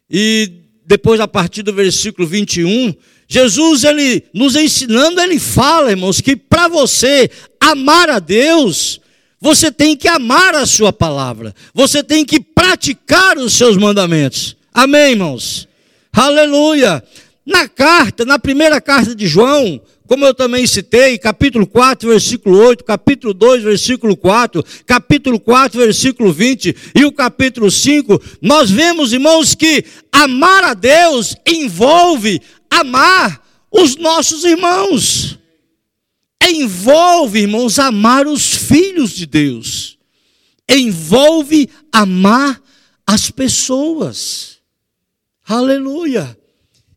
e 0.10 0.52
depois 0.86 1.22
a 1.22 1.28
partir 1.28 1.64
do 1.64 1.74
versículo 1.74 2.28
21, 2.28 2.94
Jesus, 3.32 3.86
ele 3.86 4.26
nos 4.34 4.58
ensinando, 4.58 5.22
ele 5.22 5.40
fala, 5.40 5.92
irmãos, 5.92 6.20
que 6.20 6.36
para 6.36 6.68
você 6.68 7.32
amar 7.62 8.10
a 8.10 8.20
Deus, 8.20 9.00
você 9.40 9.72
tem 9.72 9.96
que 9.96 10.10
amar 10.10 10.54
a 10.54 10.66
sua 10.66 10.92
palavra, 10.92 11.56
você 11.74 12.04
tem 12.04 12.26
que 12.26 12.42
praticar 12.42 13.38
os 13.38 13.54
seus 13.54 13.78
mandamentos. 13.78 14.58
Amém, 14.74 15.12
irmãos? 15.12 15.66
Aleluia! 16.12 17.02
Na 17.46 17.70
carta, 17.70 18.26
na 18.26 18.38
primeira 18.38 18.82
carta 18.82 19.16
de 19.16 19.26
João, 19.28 19.80
como 20.12 20.26
eu 20.26 20.34
também 20.34 20.68
citei, 20.68 21.18
capítulo 21.18 21.66
4, 21.66 22.10
versículo 22.10 22.58
8, 22.58 22.84
capítulo 22.84 23.34
2, 23.34 23.64
versículo 23.64 24.18
4, 24.18 24.62
capítulo 24.86 25.40
4, 25.40 25.80
versículo 25.80 26.34
20 26.34 26.76
e 26.94 27.06
o 27.06 27.14
capítulo 27.14 27.72
5, 27.72 28.22
nós 28.42 28.70
vemos, 28.70 29.14
irmãos, 29.14 29.56
que 29.56 29.86
amar 30.12 30.66
a 30.66 30.74
Deus 30.74 31.34
envolve 31.48 32.42
amar 32.70 33.42
os 33.72 33.96
nossos 33.96 34.44
irmãos. 34.44 35.40
Envolve, 36.46 37.40
irmãos, 37.40 37.80
amar 37.80 38.28
os 38.28 38.54
filhos 38.54 39.12
de 39.12 39.26
Deus. 39.26 39.98
Envolve 40.70 41.70
amar 41.90 42.62
as 43.08 43.32
pessoas. 43.32 44.58
Aleluia. 45.48 46.38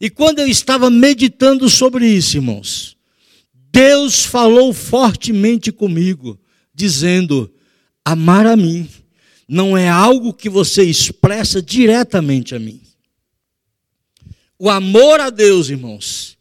E 0.00 0.11
quando 0.11 0.40
eu 0.40 0.49
estava 0.49 0.90
meditando 0.90 1.71
sobre 1.71 2.09
isso, 2.09 2.38
irmãos, 2.38 2.93
Deus 3.75 4.25
falou 4.25 4.73
fortemente 4.73 5.73
comigo, 5.73 6.38
dizendo: 6.73 7.52
amar 8.04 8.47
a 8.47 8.57
mim 8.57 8.88
não 9.49 9.76
é 9.76 9.88
algo 9.88 10.33
que 10.33 10.49
você 10.49 10.85
expressa 10.85 11.61
diretamente 11.61 12.54
a 12.54 12.59
mim. 12.61 12.81
O 14.57 14.71
amor 14.71 15.21
a 15.21 15.28
Deus, 15.28 15.71
irmãos, 15.71 16.38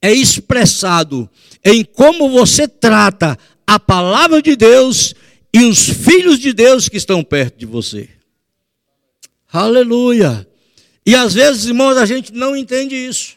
é 0.00 0.12
expressado 0.12 1.28
em 1.64 1.84
como 1.84 2.30
você 2.30 2.68
trata 2.68 3.36
a 3.66 3.80
palavra 3.80 4.40
de 4.40 4.54
Deus 4.54 5.12
e 5.52 5.64
os 5.64 5.88
filhos 5.88 6.38
de 6.38 6.52
Deus 6.52 6.88
que 6.88 6.96
estão 6.96 7.24
perto 7.24 7.58
de 7.58 7.66
você. 7.66 8.08
Aleluia! 9.52 10.46
E 11.04 11.16
às 11.16 11.34
vezes, 11.34 11.66
irmãos, 11.66 11.96
a 11.96 12.06
gente 12.06 12.32
não 12.32 12.56
entende 12.56 12.94
isso. 12.94 13.35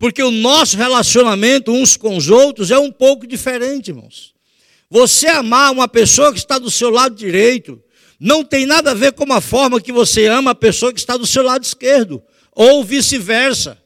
Porque 0.00 0.22
o 0.22 0.30
nosso 0.30 0.78
relacionamento 0.78 1.70
uns 1.70 1.94
com 1.94 2.16
os 2.16 2.30
outros 2.30 2.70
é 2.70 2.78
um 2.78 2.90
pouco 2.90 3.26
diferente, 3.26 3.88
irmãos. 3.88 4.32
Você 4.88 5.26
amar 5.26 5.70
uma 5.70 5.86
pessoa 5.86 6.32
que 6.32 6.38
está 6.38 6.58
do 6.58 6.70
seu 6.70 6.88
lado 6.88 7.14
direito 7.14 7.78
não 8.18 8.42
tem 8.42 8.64
nada 8.64 8.92
a 8.92 8.94
ver 8.94 9.12
com 9.12 9.30
a 9.30 9.42
forma 9.42 9.78
que 9.78 9.92
você 9.92 10.26
ama 10.26 10.52
a 10.52 10.54
pessoa 10.54 10.90
que 10.90 10.98
está 10.98 11.18
do 11.18 11.26
seu 11.26 11.42
lado 11.42 11.64
esquerdo, 11.64 12.22
ou 12.52 12.82
vice-versa. 12.82 13.78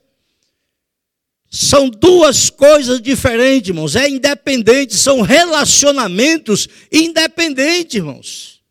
São 1.50 1.90
duas 1.90 2.48
coisas 2.48 3.02
diferentes, 3.02 3.70
irmãos. 3.70 3.96
É 3.96 4.08
independente, 4.08 4.94
são 4.94 5.20
relacionamentos 5.20 6.68
independentes, 6.92 7.96
irmãos. 7.96 8.62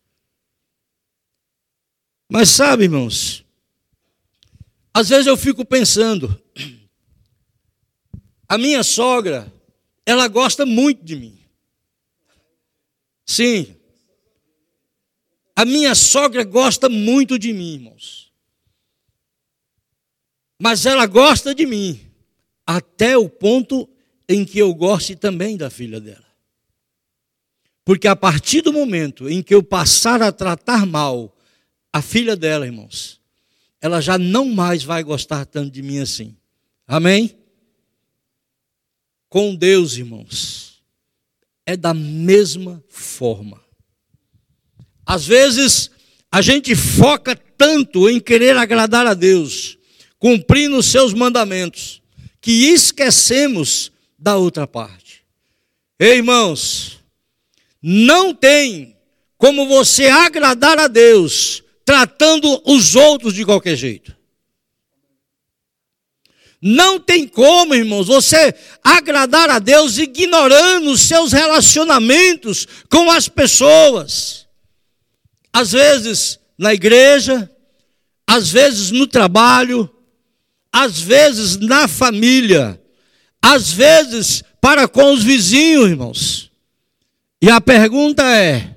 Mas 2.26 2.48
sabe, 2.48 2.84
irmãos, 2.84 3.44
às 4.94 5.10
vezes 5.10 5.26
eu 5.26 5.36
fico 5.36 5.62
pensando, 5.62 6.40
a 8.54 8.58
minha 8.58 8.84
sogra, 8.84 9.52
ela 10.06 10.28
gosta 10.28 10.64
muito 10.64 11.04
de 11.04 11.16
mim. 11.16 11.36
Sim. 13.26 13.74
A 15.56 15.64
minha 15.64 15.92
sogra 15.96 16.44
gosta 16.44 16.88
muito 16.88 17.36
de 17.36 17.52
mim, 17.52 17.74
irmãos. 17.74 18.32
Mas 20.56 20.86
ela 20.86 21.04
gosta 21.06 21.52
de 21.52 21.66
mim 21.66 22.00
até 22.64 23.18
o 23.18 23.28
ponto 23.28 23.88
em 24.28 24.44
que 24.44 24.60
eu 24.60 24.72
goste 24.72 25.16
também 25.16 25.56
da 25.56 25.68
filha 25.68 26.00
dela. 26.00 26.24
Porque 27.84 28.06
a 28.06 28.14
partir 28.14 28.62
do 28.62 28.72
momento 28.72 29.28
em 29.28 29.42
que 29.42 29.52
eu 29.52 29.64
passar 29.64 30.22
a 30.22 30.30
tratar 30.30 30.86
mal 30.86 31.36
a 31.92 32.00
filha 32.00 32.36
dela, 32.36 32.64
irmãos, 32.64 33.20
ela 33.80 34.00
já 34.00 34.16
não 34.16 34.48
mais 34.48 34.84
vai 34.84 35.02
gostar 35.02 35.44
tanto 35.44 35.72
de 35.72 35.82
mim 35.82 35.98
assim. 35.98 36.36
Amém? 36.86 37.43
Com 39.34 39.52
Deus, 39.52 39.96
irmãos, 39.96 40.80
é 41.66 41.76
da 41.76 41.92
mesma 41.92 42.80
forma. 42.88 43.60
Às 45.04 45.26
vezes, 45.26 45.90
a 46.30 46.40
gente 46.40 46.76
foca 46.76 47.34
tanto 47.34 48.08
em 48.08 48.20
querer 48.20 48.56
agradar 48.56 49.08
a 49.08 49.12
Deus, 49.12 49.76
cumprindo 50.20 50.76
os 50.76 50.86
seus 50.86 51.12
mandamentos, 51.12 52.00
que 52.40 52.66
esquecemos 52.66 53.90
da 54.16 54.36
outra 54.36 54.68
parte. 54.68 55.24
Ei, 55.98 56.18
irmãos, 56.18 57.00
não 57.82 58.32
tem 58.32 58.96
como 59.36 59.66
você 59.66 60.06
agradar 60.06 60.78
a 60.78 60.86
Deus 60.86 61.60
tratando 61.84 62.62
os 62.64 62.94
outros 62.94 63.34
de 63.34 63.44
qualquer 63.44 63.74
jeito. 63.74 64.16
Não 66.66 66.98
tem 66.98 67.28
como, 67.28 67.74
irmãos, 67.74 68.06
você 68.06 68.54
agradar 68.82 69.50
a 69.50 69.58
Deus 69.58 69.98
ignorando 69.98 70.92
os 70.92 71.02
seus 71.02 71.30
relacionamentos 71.30 72.66
com 72.88 73.10
as 73.10 73.28
pessoas. 73.28 74.46
Às 75.52 75.72
vezes 75.72 76.40
na 76.56 76.72
igreja, 76.72 77.50
às 78.26 78.50
vezes 78.50 78.90
no 78.90 79.06
trabalho, 79.06 79.94
às 80.72 80.98
vezes 80.98 81.58
na 81.58 81.86
família, 81.86 82.80
às 83.42 83.70
vezes 83.70 84.42
para 84.58 84.88
com 84.88 85.12
os 85.12 85.22
vizinhos, 85.22 85.90
irmãos. 85.90 86.50
E 87.42 87.50
a 87.50 87.60
pergunta 87.60 88.22
é: 88.24 88.74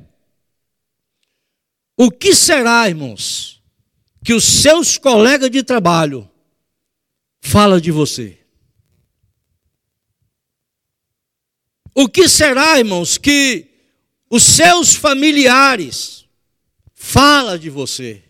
o 1.95 2.11
que 2.11 2.35
será, 2.35 2.89
irmãos, 2.89 3.61
que 4.25 4.33
os 4.33 4.43
seus 4.43 4.97
colegas 4.97 5.49
de 5.49 5.63
trabalho 5.63 6.29
fala 7.47 7.79
de 7.79 7.91
você. 7.91 8.37
O 11.95 12.09
que 12.09 12.27
será, 12.27 12.77
irmãos, 12.77 13.17
que 13.17 13.67
os 14.29 14.43
seus 14.43 14.93
familiares 14.93 16.27
fala 16.93 17.57
de 17.57 17.69
você? 17.69 18.21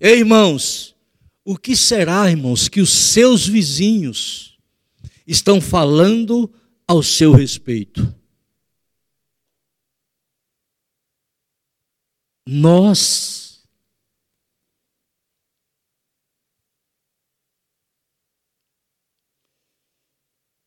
Ei, 0.00 0.20
irmãos, 0.20 0.96
o 1.44 1.56
que 1.58 1.76
será, 1.76 2.30
irmãos, 2.30 2.66
que 2.66 2.80
os 2.80 2.90
seus 2.90 3.46
vizinhos 3.46 4.58
estão 5.26 5.60
falando 5.60 6.52
ao 6.88 7.02
seu 7.02 7.32
respeito? 7.32 8.12
Nós 12.46 13.45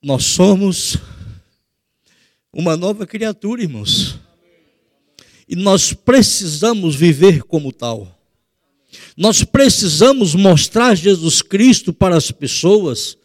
Nós 0.01 0.23
somos 0.23 0.97
uma 2.53 2.77
nova 2.77 3.05
criatura, 3.05 3.61
irmãos. 3.61 4.17
E 5.47 5.55
nós 5.55 5.91
precisamos 5.93 6.95
viver 6.95 7.43
como 7.43 7.73
tal. 7.73 8.17
Nós 9.17 9.43
precisamos 9.43 10.33
mostrar 10.35 10.95
Jesus 10.95 11.41
Cristo 11.41 11.91
para 11.91 12.15
as 12.15 12.31
pessoas 12.31 13.17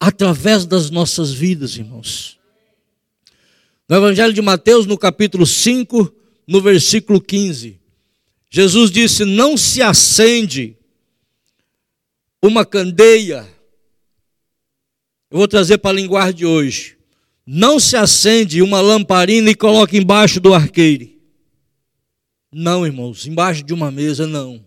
através 0.00 0.64
das 0.64 0.90
nossas 0.90 1.32
vidas, 1.32 1.76
irmãos. 1.76 2.38
No 3.86 3.96
Evangelho 3.96 4.32
de 4.32 4.40
Mateus, 4.40 4.86
no 4.86 4.96
capítulo 4.96 5.46
5, 5.46 6.10
no 6.46 6.60
versículo 6.62 7.20
15, 7.20 7.78
Jesus 8.50 8.90
disse: 8.90 9.26
Não 9.26 9.56
se 9.56 9.82
acende 9.82 10.76
uma 12.42 12.64
candeia. 12.64 13.53
Eu 15.30 15.38
vou 15.38 15.48
trazer 15.48 15.78
para 15.78 15.90
a 15.90 15.94
linguagem 15.94 16.34
de 16.34 16.46
hoje. 16.46 16.96
Não 17.46 17.78
se 17.78 17.96
acende 17.96 18.62
uma 18.62 18.80
lamparina 18.80 19.50
e 19.50 19.54
coloca 19.54 19.96
embaixo 19.96 20.40
do 20.40 20.54
arqueire. 20.54 21.20
Não, 22.52 22.86
irmãos, 22.86 23.26
embaixo 23.26 23.62
de 23.62 23.74
uma 23.74 23.90
mesa, 23.90 24.26
não. 24.26 24.64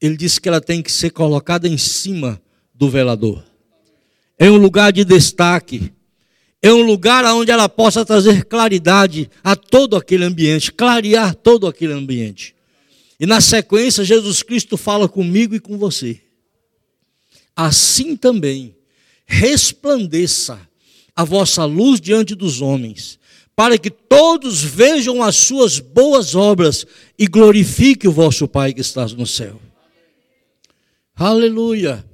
Ele 0.00 0.16
disse 0.16 0.40
que 0.40 0.48
ela 0.48 0.60
tem 0.60 0.80
que 0.80 0.92
ser 0.92 1.10
colocada 1.10 1.66
em 1.66 1.76
cima 1.76 2.40
do 2.72 2.88
velador. 2.88 3.44
É 4.38 4.50
um 4.50 4.56
lugar 4.56 4.92
de 4.92 5.04
destaque. 5.04 5.92
É 6.62 6.72
um 6.72 6.82
lugar 6.82 7.24
onde 7.34 7.50
ela 7.50 7.68
possa 7.68 8.04
trazer 8.04 8.44
claridade 8.44 9.30
a 9.42 9.56
todo 9.56 9.96
aquele 9.96 10.24
ambiente, 10.24 10.72
clarear 10.72 11.34
todo 11.34 11.66
aquele 11.66 11.92
ambiente. 11.92 12.54
E 13.18 13.26
na 13.26 13.40
sequência, 13.40 14.04
Jesus 14.04 14.42
Cristo 14.42 14.76
fala 14.76 15.08
comigo 15.08 15.54
e 15.54 15.60
com 15.60 15.78
você. 15.78 16.20
Assim 17.54 18.16
também, 18.16 18.75
resplandeça 19.26 20.60
a 21.14 21.24
vossa 21.24 21.64
luz 21.64 22.00
diante 22.00 22.34
dos 22.34 22.60
homens, 22.60 23.18
para 23.54 23.78
que 23.78 23.90
todos 23.90 24.62
vejam 24.62 25.22
as 25.22 25.34
suas 25.34 25.80
boas 25.80 26.34
obras 26.34 26.86
e 27.18 27.26
glorifique 27.26 28.06
o 28.06 28.12
vosso 28.12 28.46
Pai 28.46 28.72
que 28.72 28.82
está 28.82 29.06
no 29.06 29.26
céu. 29.26 29.60
Aleluia. 31.14 32.04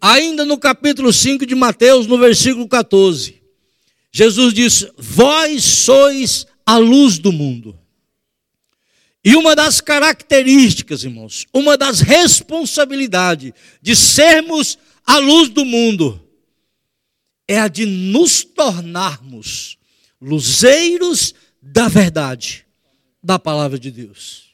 Ainda 0.00 0.44
no 0.44 0.58
capítulo 0.58 1.12
5 1.12 1.44
de 1.44 1.54
Mateus, 1.54 2.06
no 2.06 2.18
versículo 2.18 2.66
14, 2.66 3.40
Jesus 4.10 4.54
disse: 4.54 4.90
Vós 4.96 5.62
sois 5.62 6.46
a 6.64 6.78
luz 6.78 7.18
do 7.18 7.30
mundo. 7.30 7.78
E 9.24 9.36
uma 9.36 9.54
das 9.54 9.80
características, 9.80 11.04
irmãos, 11.04 11.46
uma 11.52 11.76
das 11.76 12.00
responsabilidades 12.00 13.52
de 13.80 13.94
sermos 13.94 14.76
a 15.06 15.18
luz 15.18 15.48
do 15.48 15.64
mundo 15.64 16.20
é 17.46 17.58
a 17.58 17.68
de 17.68 17.86
nos 17.86 18.44
tornarmos 18.44 19.78
luzeiros 20.20 21.34
da 21.60 21.88
verdade, 21.88 22.64
da 23.22 23.38
palavra 23.38 23.78
de 23.78 23.90
Deus. 23.90 24.52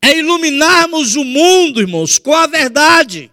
É 0.00 0.18
iluminarmos 0.18 1.14
o 1.14 1.24
mundo, 1.24 1.80
irmãos, 1.80 2.18
com 2.18 2.34
a 2.34 2.46
verdade 2.46 3.30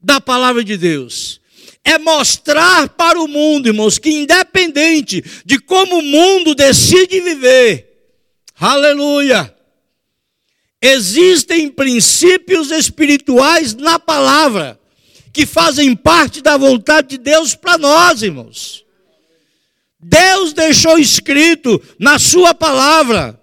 da 0.00 0.20
palavra 0.20 0.64
de 0.64 0.76
Deus. 0.76 1.40
É 1.84 1.98
mostrar 1.98 2.88
para 2.90 3.20
o 3.20 3.28
mundo, 3.28 3.68
irmãos, 3.68 3.98
que 3.98 4.10
independente 4.10 5.22
de 5.44 5.58
como 5.58 5.98
o 5.98 6.02
mundo 6.02 6.54
decide 6.54 7.20
viver, 7.20 7.88
aleluia, 8.56 9.54
existem 10.80 11.68
princípios 11.68 12.70
espirituais 12.70 13.74
na 13.74 13.98
palavra 13.98 14.78
que 15.32 15.46
fazem 15.46 15.96
parte 15.96 16.42
da 16.42 16.56
vontade 16.56 17.08
de 17.08 17.18
Deus 17.18 17.54
para 17.54 17.78
nós, 17.78 18.22
irmãos. 18.22 18.84
Deus 19.98 20.52
deixou 20.52 20.98
escrito 20.98 21.80
na 21.98 22.18
Sua 22.18 22.54
palavra 22.54 23.40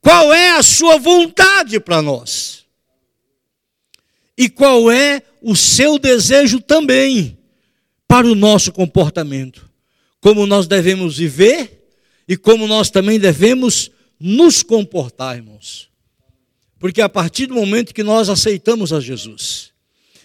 qual 0.00 0.32
é 0.32 0.50
a 0.50 0.62
Sua 0.62 0.98
vontade 0.98 1.78
para 1.78 2.02
nós 2.02 2.64
e 4.36 4.48
qual 4.48 4.90
é 4.90 5.22
o 5.42 5.54
seu 5.54 5.98
desejo 5.98 6.60
também 6.60 7.36
para 8.06 8.26
o 8.26 8.34
nosso 8.34 8.72
comportamento, 8.72 9.68
como 10.20 10.46
nós 10.46 10.66
devemos 10.66 11.18
viver 11.18 11.88
e 12.26 12.36
como 12.36 12.66
nós 12.66 12.88
também 12.88 13.18
devemos 13.18 13.90
nos 14.18 14.62
comportar, 14.62 15.36
irmãos. 15.36 15.88
Porque 16.78 17.00
a 17.00 17.08
partir 17.08 17.46
do 17.46 17.54
momento 17.54 17.92
que 17.92 18.02
nós 18.02 18.28
aceitamos 18.28 18.92
a 18.92 19.00
Jesus, 19.00 19.67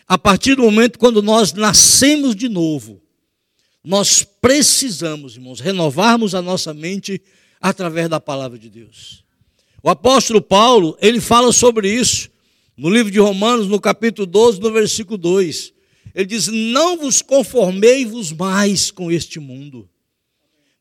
a 0.07 0.17
partir 0.17 0.55
do 0.55 0.63
momento 0.63 0.99
quando 0.99 1.21
nós 1.21 1.53
nascemos 1.53 2.35
de 2.35 2.49
novo, 2.49 3.01
nós 3.83 4.23
precisamos, 4.23 5.35
irmãos, 5.35 5.59
renovarmos 5.59 6.33
a 6.33 6.41
nossa 6.41 6.73
mente 6.73 7.21
através 7.59 8.09
da 8.09 8.19
palavra 8.19 8.57
de 8.57 8.69
Deus. 8.69 9.23
O 9.81 9.89
apóstolo 9.89 10.41
Paulo, 10.41 10.97
ele 11.01 11.19
fala 11.19 11.51
sobre 11.51 11.93
isso 11.93 12.29
no 12.77 12.89
livro 12.89 13.11
de 13.11 13.19
Romanos, 13.19 13.67
no 13.67 13.79
capítulo 13.79 14.25
12, 14.25 14.59
no 14.61 14.71
versículo 14.71 15.17
2. 15.17 15.73
Ele 16.15 16.25
diz: 16.25 16.47
Não 16.47 16.97
vos 16.97 17.21
conformei-vos 17.21 18.31
mais 18.31 18.91
com 18.91 19.11
este 19.11 19.39
mundo, 19.39 19.89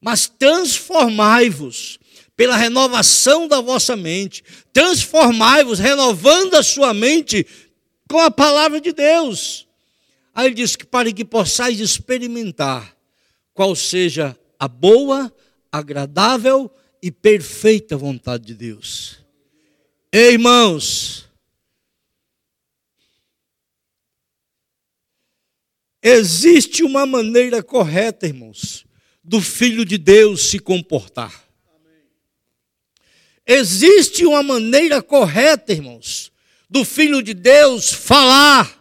mas 0.00 0.28
transformai-vos 0.28 1.98
pela 2.36 2.56
renovação 2.56 3.46
da 3.46 3.60
vossa 3.60 3.96
mente. 3.96 4.42
Transformai-vos, 4.72 5.78
renovando 5.78 6.54
a 6.54 6.62
sua 6.62 6.94
mente 6.94 7.46
com 8.12 8.18
a 8.18 8.30
palavra 8.30 8.78
de 8.78 8.92
Deus. 8.92 9.66
Aí 10.34 10.48
ele 10.48 10.54
diz 10.54 10.76
que 10.76 10.84
para 10.84 11.10
que 11.10 11.24
possais 11.24 11.80
experimentar 11.80 12.94
qual 13.54 13.74
seja 13.74 14.38
a 14.58 14.68
boa, 14.68 15.34
agradável 15.72 16.70
e 17.02 17.10
perfeita 17.10 17.96
vontade 17.96 18.44
de 18.44 18.54
Deus. 18.54 19.18
Ei, 20.12 20.32
irmãos, 20.34 21.26
existe 26.02 26.82
uma 26.82 27.06
maneira 27.06 27.62
correta, 27.62 28.26
irmãos, 28.26 28.84
do 29.24 29.40
filho 29.40 29.86
de 29.86 29.96
Deus 29.96 30.50
se 30.50 30.58
comportar. 30.58 31.48
Existe 33.46 34.26
uma 34.26 34.42
maneira 34.42 35.00
correta, 35.02 35.72
irmãos, 35.72 36.31
do 36.72 36.86
Filho 36.86 37.22
de 37.22 37.34
Deus 37.34 37.92
falar. 37.92 38.80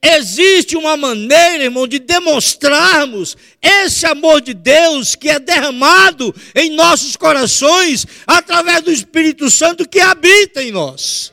Existe 0.00 0.76
uma 0.76 0.96
maneira, 0.96 1.64
irmão, 1.64 1.86
de 1.86 1.98
demonstrarmos 1.98 3.36
esse 3.60 4.06
amor 4.06 4.40
de 4.40 4.54
Deus 4.54 5.16
que 5.16 5.28
é 5.28 5.40
derramado 5.40 6.32
em 6.54 6.70
nossos 6.70 7.16
corações 7.16 8.06
através 8.26 8.82
do 8.82 8.92
Espírito 8.92 9.50
Santo 9.50 9.86
que 9.86 10.00
habita 10.00 10.62
em 10.62 10.70
nós. 10.70 11.32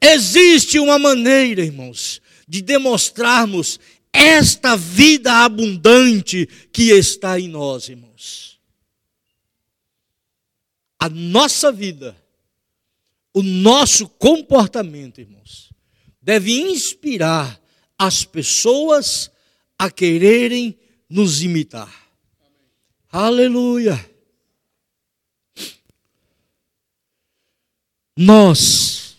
Existe 0.00 0.78
uma 0.78 0.98
maneira, 1.00 1.60
irmãos, 1.60 2.22
de 2.46 2.62
demonstrarmos 2.62 3.80
esta 4.12 4.76
vida 4.76 5.32
abundante 5.44 6.48
que 6.72 6.92
está 6.92 7.38
em 7.40 7.48
nós, 7.48 7.88
irmãos. 7.88 8.58
A 10.98 11.08
nossa 11.08 11.72
vida 11.72 12.16
o 13.38 13.42
nosso 13.42 14.08
comportamento, 14.08 15.20
irmãos, 15.20 15.72
deve 16.20 16.60
inspirar 16.60 17.62
as 17.96 18.24
pessoas 18.24 19.30
a 19.78 19.88
quererem 19.88 20.76
nos 21.08 21.40
imitar. 21.40 22.10
Aleluia. 23.08 23.96
Nós 28.16 29.16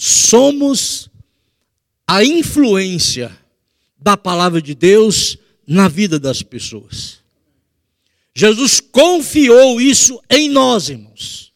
somos 0.00 1.10
a 2.06 2.24
influência 2.24 3.38
da 3.98 4.16
palavra 4.16 4.62
de 4.62 4.74
Deus 4.74 5.36
na 5.66 5.86
vida 5.86 6.18
das 6.18 6.42
pessoas. 6.42 7.21
Jesus 8.34 8.80
confiou 8.80 9.80
isso 9.80 10.20
em 10.30 10.48
nós, 10.48 10.88
irmãos. 10.88 11.52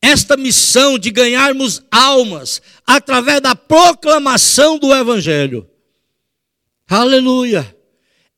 Esta 0.00 0.36
missão 0.36 0.98
de 0.98 1.10
ganharmos 1.10 1.82
almas 1.90 2.62
através 2.86 3.40
da 3.40 3.54
proclamação 3.54 4.78
do 4.78 4.94
Evangelho. 4.94 5.68
Aleluia. 6.88 7.76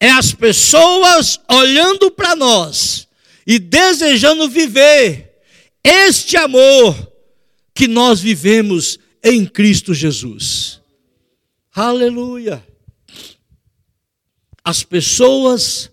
É 0.00 0.10
as 0.10 0.32
pessoas 0.32 1.38
olhando 1.48 2.10
para 2.10 2.34
nós 2.34 3.06
e 3.46 3.58
desejando 3.58 4.48
viver 4.48 5.40
este 5.84 6.36
amor 6.36 7.12
que 7.74 7.86
nós 7.86 8.20
vivemos 8.20 8.98
em 9.22 9.44
Cristo 9.44 9.92
Jesus. 9.92 10.80
Aleluia. 11.72 12.66
As 14.64 14.82
pessoas 14.82 15.90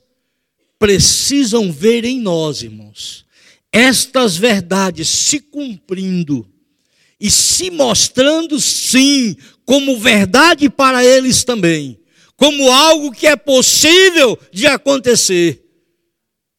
precisam 0.86 1.71
ver 1.71 2.06
em 2.06 2.21
nós, 2.21 2.62
irmãos, 2.62 3.26
estas 3.71 4.38
verdades 4.38 5.08
se 5.08 5.39
cumprindo 5.39 6.48
e 7.19 7.32
se 7.32 7.71
mostrando, 7.71 8.62
sim, 8.62 9.36
como 9.65 9.98
verdade 9.98 10.69
para 10.69 11.04
eles 11.04 11.43
também, 11.43 12.00
como 12.38 12.71
algo 12.71 13.12
que 13.12 13.26
é 13.26 13.36
possível 13.36 14.38
de 14.52 14.67
acontecer. 14.67 15.60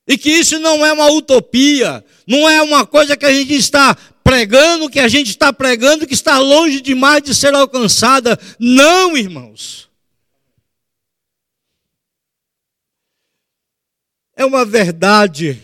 E 0.08 0.18
que 0.18 0.30
isso 0.30 0.58
não 0.58 0.84
é 0.84 0.92
uma 0.92 1.08
utopia, 1.08 2.04
não 2.26 2.50
é 2.50 2.60
uma 2.60 2.84
coisa 2.84 3.16
que 3.16 3.26
a 3.26 3.32
gente 3.32 3.54
está 3.54 3.96
pregando 4.24 4.90
que 4.90 4.98
a 4.98 5.06
gente 5.06 5.30
está 5.30 5.52
pregando 5.52 6.04
que 6.04 6.14
está 6.14 6.40
longe 6.40 6.80
demais 6.80 7.22
de 7.22 7.32
ser 7.32 7.54
alcançada. 7.54 8.36
Não, 8.58 9.16
irmãos. 9.16 9.85
É 14.36 14.44
uma 14.44 14.66
verdade 14.66 15.60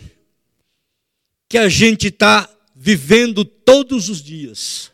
que 1.47 1.59
a 1.59 1.69
gente 1.69 2.07
está 2.07 2.49
vivendo 2.75 3.45
todos 3.45 4.09
os 4.09 4.21
dias. 4.21 4.91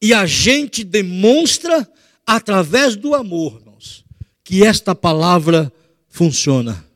E 0.00 0.14
a 0.14 0.24
gente 0.24 0.84
demonstra 0.84 1.90
através 2.24 2.94
do 2.94 3.14
amor, 3.14 3.56
irmãos, 3.56 4.04
que 4.44 4.64
esta 4.64 4.94
palavra 4.94 5.72
funciona. 6.08 6.86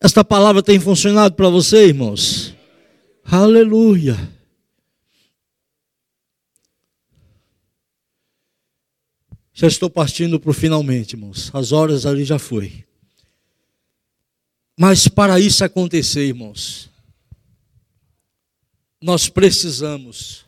Esta 0.00 0.24
palavra 0.24 0.62
tem 0.62 0.78
funcionado 0.78 1.34
para 1.34 1.48
você, 1.48 1.88
irmãos? 1.88 2.54
Aleluia. 3.24 4.16
Já 9.52 9.66
estou 9.66 9.90
partindo 9.90 10.38
para 10.38 10.50
o 10.50 10.54
finalmente, 10.54 11.14
irmãos. 11.14 11.50
As 11.52 11.72
horas 11.72 12.06
ali 12.06 12.24
já 12.24 12.38
foi. 12.38 12.84
Mas 14.76 15.06
para 15.06 15.38
isso 15.38 15.64
acontecer, 15.64 16.26
irmãos, 16.26 16.90
nós 19.00 19.28
precisamos 19.28 20.44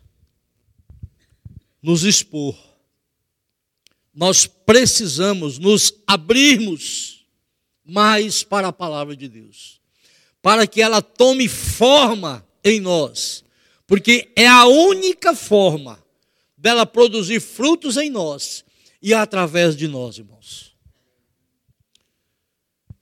nos 1.86 2.02
expor. 2.02 2.56
Nós 4.12 4.46
precisamos 4.46 5.58
nos 5.58 5.94
abrirmos 6.06 7.24
mais 7.84 8.42
para 8.42 8.68
a 8.68 8.72
palavra 8.72 9.14
de 9.14 9.28
Deus, 9.28 9.80
para 10.42 10.66
que 10.66 10.82
ela 10.82 11.00
tome 11.00 11.48
forma 11.48 12.44
em 12.64 12.80
nós, 12.80 13.44
porque 13.86 14.32
é 14.34 14.48
a 14.48 14.66
única 14.66 15.32
forma 15.32 16.02
dela 16.58 16.84
produzir 16.84 17.40
frutos 17.40 17.96
em 17.96 18.10
nós 18.10 18.64
e 19.00 19.14
através 19.14 19.76
de 19.76 19.86
nós, 19.86 20.18
irmãos. 20.18 20.74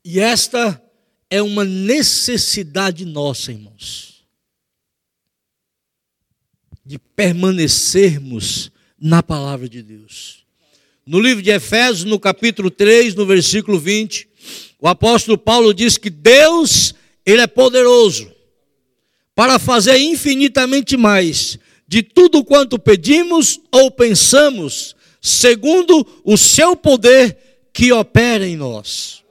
E 0.05 0.21
esta 0.21 0.83
é 1.35 1.43
uma 1.43 1.65
necessidade 1.65 3.05
nossa, 3.05 3.51
irmãos, 3.51 4.25
de 6.87 6.97
permanecermos 6.97 8.71
na 8.97 9.21
palavra 9.21 9.69
de 9.69 9.83
Deus. 9.83 10.45
No 11.05 11.19
livro 11.19 11.43
de 11.43 11.51
Efésios, 11.51 12.05
no 12.05 12.21
capítulo 12.21 12.71
3, 12.71 13.17
no 13.17 13.27
versículo 13.27 13.81
20, 13.81 14.29
o 14.79 14.87
apóstolo 14.87 15.37
Paulo 15.37 15.75
diz 15.75 15.99
que 15.99 16.09
Deus, 16.09 16.95
ele 17.27 17.43
é 17.43 17.49
poderoso 17.49 18.31
para 19.35 19.59
fazer 19.59 19.99
infinitamente 19.99 20.97
mais 20.97 21.59
de 21.89 22.01
tudo 22.01 22.45
quanto 22.45 22.79
pedimos 22.79 23.59
ou 23.73 23.91
pensamos, 23.91 24.95
segundo 25.21 26.07
o 26.23 26.37
seu 26.37 26.77
poder 26.77 27.37
que 27.73 27.91
opera 27.93 28.47
em 28.47 28.55
nós. 28.55 29.24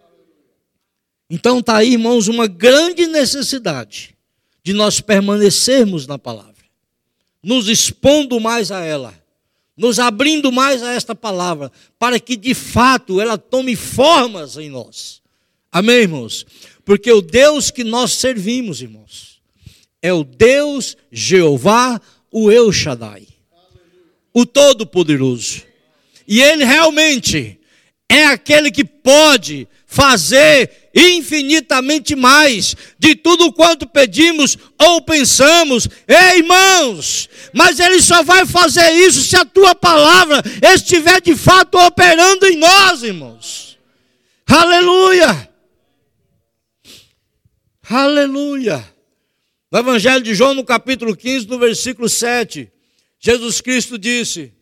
Então 1.30 1.60
está 1.60 1.78
aí, 1.78 1.94
irmãos, 1.94 2.28
uma 2.28 2.48
grande 2.48 3.08
necessidade 3.08 4.16
de 4.64 4.74
nós 4.74 5.02
permanecermos 5.02 6.08
na 6.08 6.18
palavra, 6.18 6.54
nos 7.42 7.68
expondo 7.68 8.40
mais 8.40 8.72
a 8.72 8.82
ela, 8.82 9.14
nos 9.76 10.00
abrindo 10.00 10.52
mais 10.52 10.82
a 10.84 10.94
esta 10.94 11.14
palavra, 11.14 11.72
para 12.00 12.20
que 12.20 12.38
de 12.38 12.54
fato 12.54 13.20
ela 13.20 13.38
tome 13.38 13.76
formas 13.76 14.58
em 14.58 14.70
nós. 14.70 15.22
Amém, 15.72 16.02
irmãos? 16.02 16.46
Porque 16.86 17.12
o 17.12 17.22
Deus 17.22 17.72
que 17.72 17.84
nós 17.84 18.14
servimos, 18.14 18.82
irmãos, 18.82 19.42
é 20.02 20.14
o 20.14 20.24
Deus 20.24 20.96
Jeová, 21.12 22.00
o 22.32 22.52
El 22.52 22.72
Shaddai, 22.72 23.28
o 24.34 24.46
Todo-Poderoso. 24.46 25.64
E 26.28 26.42
Ele 26.42 26.64
realmente 26.64 27.60
é 28.08 28.26
aquele 28.26 28.70
que 28.70 28.84
pode 28.86 29.68
fazer 29.86 30.83
infinitamente 30.94 32.16
mais 32.16 32.76
de 33.00 33.16
tudo 33.16 33.52
quanto 33.52 33.88
pedimos 33.88 34.58
ou 34.78 35.02
pensamos. 35.02 35.88
Ei, 36.08 36.40
irmãos, 36.40 37.28
mas 37.52 37.80
Ele 37.80 38.02
só 38.02 38.24
vai 38.24 38.46
fazer 38.46 38.92
isso 38.92 39.22
se 39.22 39.36
a 39.36 39.44
tua 39.44 39.74
palavra 39.74 40.42
estiver 40.62 41.20
de 41.20 41.36
fato 41.36 41.78
operando 41.80 42.46
em 42.46 42.58
nós, 42.58 43.02
irmãos. 43.02 43.80
Aleluia! 44.46 45.50
Aleluia! 47.90 48.94
No 49.72 49.80
Evangelho 49.80 50.24
de 50.24 50.36
João, 50.36 50.54
no 50.54 50.64
capítulo 50.64 51.16
15, 51.16 51.48
no 51.48 51.58
versículo 51.58 52.08
7, 52.08 52.72
Jesus 53.20 53.60
Cristo 53.60 53.98
disse: 53.98 54.54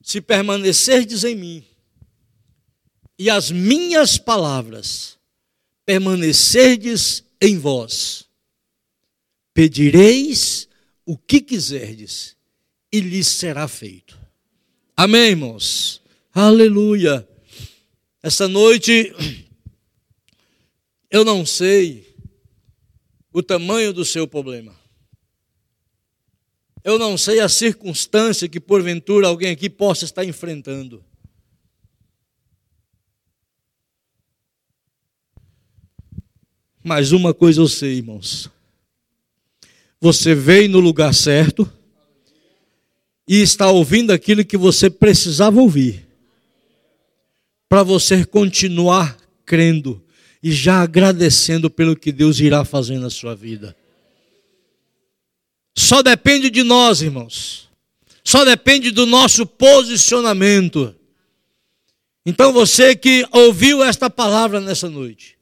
Se 0.00 0.20
permanecerdes 0.20 1.24
em 1.24 1.34
mim, 1.34 1.64
e 3.18 3.28
as 3.28 3.50
minhas 3.50 4.16
palavras 4.16 5.19
permanecerdes 5.84 7.24
em 7.40 7.58
vós, 7.58 8.28
pedireis 9.54 10.68
o 11.04 11.16
que 11.16 11.40
quiserdes, 11.40 12.36
e 12.92 13.00
lhes 13.00 13.28
será 13.28 13.68
feito. 13.68 14.18
Amém, 14.96 15.30
irmãos? 15.30 16.02
Aleluia. 16.32 17.26
Esta 18.22 18.46
noite, 18.46 19.14
eu 21.10 21.24
não 21.24 21.46
sei 21.46 22.14
o 23.32 23.42
tamanho 23.42 23.92
do 23.92 24.04
seu 24.04 24.26
problema. 24.26 24.78
Eu 26.82 26.98
não 26.98 27.16
sei 27.16 27.40
a 27.40 27.48
circunstância 27.48 28.48
que 28.48 28.58
porventura 28.58 29.28
alguém 29.28 29.50
aqui 29.50 29.68
possa 29.68 30.04
estar 30.04 30.24
enfrentando. 30.24 31.04
Mas 36.82 37.12
uma 37.12 37.34
coisa 37.34 37.60
eu 37.60 37.68
sei, 37.68 37.98
irmãos. 37.98 38.50
Você 40.00 40.34
veio 40.34 40.68
no 40.70 40.80
lugar 40.80 41.12
certo 41.12 41.70
e 43.28 43.42
está 43.42 43.70
ouvindo 43.70 44.12
aquilo 44.12 44.44
que 44.44 44.56
você 44.56 44.88
precisava 44.88 45.60
ouvir. 45.60 46.06
Para 47.68 47.82
você 47.82 48.24
continuar 48.24 49.16
crendo 49.44 50.02
e 50.42 50.50
já 50.50 50.80
agradecendo 50.80 51.70
pelo 51.70 51.94
que 51.94 52.10
Deus 52.10 52.40
irá 52.40 52.64
fazer 52.64 52.98
na 52.98 53.10
sua 53.10 53.34
vida. 53.34 53.76
Só 55.76 56.02
depende 56.02 56.50
de 56.50 56.62
nós, 56.62 57.02
irmãos. 57.02 57.68
Só 58.24 58.44
depende 58.44 58.90
do 58.90 59.06
nosso 59.06 59.46
posicionamento. 59.46 60.94
Então 62.24 62.52
você 62.52 62.94
que 62.96 63.26
ouviu 63.32 63.82
esta 63.82 64.08
palavra 64.08 64.60
nessa 64.60 64.88
noite, 64.88 65.39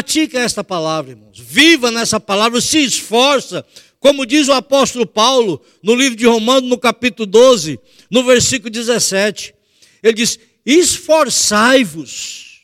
pratica 0.00 0.40
esta 0.40 0.64
palavra, 0.64 1.10
irmãos. 1.10 1.38
Viva 1.38 1.90
nessa 1.90 2.18
palavra, 2.18 2.58
se 2.60 2.78
esforça, 2.78 3.64
como 3.98 4.24
diz 4.24 4.48
o 4.48 4.52
apóstolo 4.54 5.06
Paulo 5.06 5.60
no 5.82 5.94
livro 5.94 6.16
de 6.16 6.24
Romanos, 6.24 6.70
no 6.70 6.78
capítulo 6.78 7.26
12, 7.26 7.78
no 8.10 8.24
versículo 8.24 8.70
17. 8.70 9.54
Ele 10.02 10.14
diz: 10.14 10.38
Esforçai-vos 10.64 12.62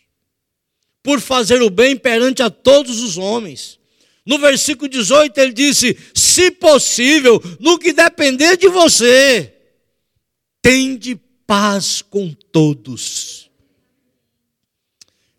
por 1.02 1.20
fazer 1.20 1.60
o 1.60 1.68
bem 1.68 1.94
perante 1.94 2.42
a 2.42 2.48
todos 2.48 3.02
os 3.02 3.18
homens. 3.18 3.78
No 4.24 4.38
versículo 4.38 4.88
18 4.88 5.38
ele 5.38 5.52
disse: 5.52 5.94
Se 6.14 6.50
possível, 6.50 7.38
no 7.60 7.78
que 7.78 7.92
depender 7.92 8.56
de 8.56 8.68
você, 8.68 9.52
tende 10.62 11.20
paz 11.46 12.00
com 12.00 12.32
todos. 12.50 13.50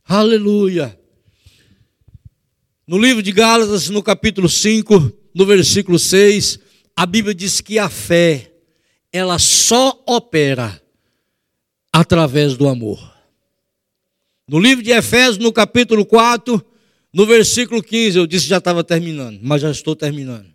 Aleluia. 0.05 0.96
No 2.87 2.97
livro 2.97 3.21
de 3.21 3.33
Gálatas, 3.33 3.89
no 3.89 4.01
capítulo 4.01 4.47
5, 4.47 5.11
no 5.35 5.45
versículo 5.45 5.99
6, 5.99 6.57
a 6.95 7.05
Bíblia 7.05 7.35
diz 7.35 7.59
que 7.59 7.77
a 7.77 7.89
fé, 7.89 8.49
ela 9.11 9.37
só 9.37 10.01
opera 10.07 10.81
através 11.91 12.55
do 12.55 12.65
amor. 12.65 12.97
No 14.47 14.57
livro 14.57 14.81
de 14.81 14.91
Efésios, 14.91 15.37
no 15.37 15.51
capítulo 15.51 16.05
4, 16.05 16.65
no 17.11 17.25
versículo 17.25 17.83
15, 17.83 18.19
eu 18.19 18.25
disse 18.25 18.45
que 18.45 18.51
já 18.51 18.59
estava 18.59 18.85
terminando, 18.85 19.37
mas 19.43 19.61
já 19.61 19.69
estou 19.69 19.93
terminando. 19.93 20.47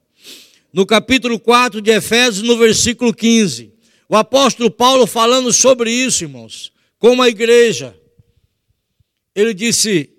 No 0.73 0.87
capítulo 0.87 1.39
4 1.39 1.83
de 1.83 1.91
Efésios, 1.91 2.41
no 2.41 2.57
versículo 2.57 3.13
15, 3.13 3.75
o 4.09 4.17
apóstolo 4.17 4.71
Paulo 4.71 5.07
falando 5.07 5.53
sobre 5.53 5.91
isso, 5.91 6.25
irmãos, 6.25 6.73
como 6.99 7.21
a 7.21 7.29
igreja, 7.29 7.95
ele 9.35 9.53
disse: 9.53 10.12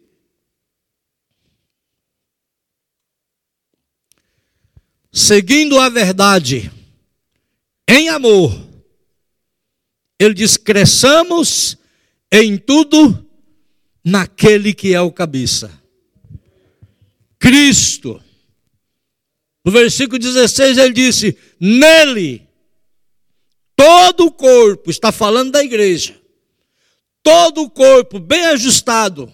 seguindo 5.14 5.80
a 5.80 5.90
verdade 5.90 6.72
em 7.88 8.10
amor, 8.10 8.52
ele 10.20 10.34
diz: 10.34 10.58
cresçamos 10.58 11.78
em 12.32 12.58
tudo 12.58 13.24
naquele 14.04 14.74
que 14.74 14.96
é 14.96 15.00
o 15.00 15.12
cabeça. 15.12 15.72
Cristo. 17.38 18.20
No 19.64 19.72
versículo 19.72 20.18
16 20.18 20.78
ele 20.78 20.94
disse: 20.94 21.38
Nele, 21.60 22.48
todo 23.76 24.26
o 24.26 24.32
corpo, 24.32 24.90
está 24.90 25.12
falando 25.12 25.52
da 25.52 25.64
igreja, 25.64 26.20
todo 27.22 27.62
o 27.62 27.70
corpo 27.70 28.20
bem 28.20 28.46
ajustado, 28.48 29.32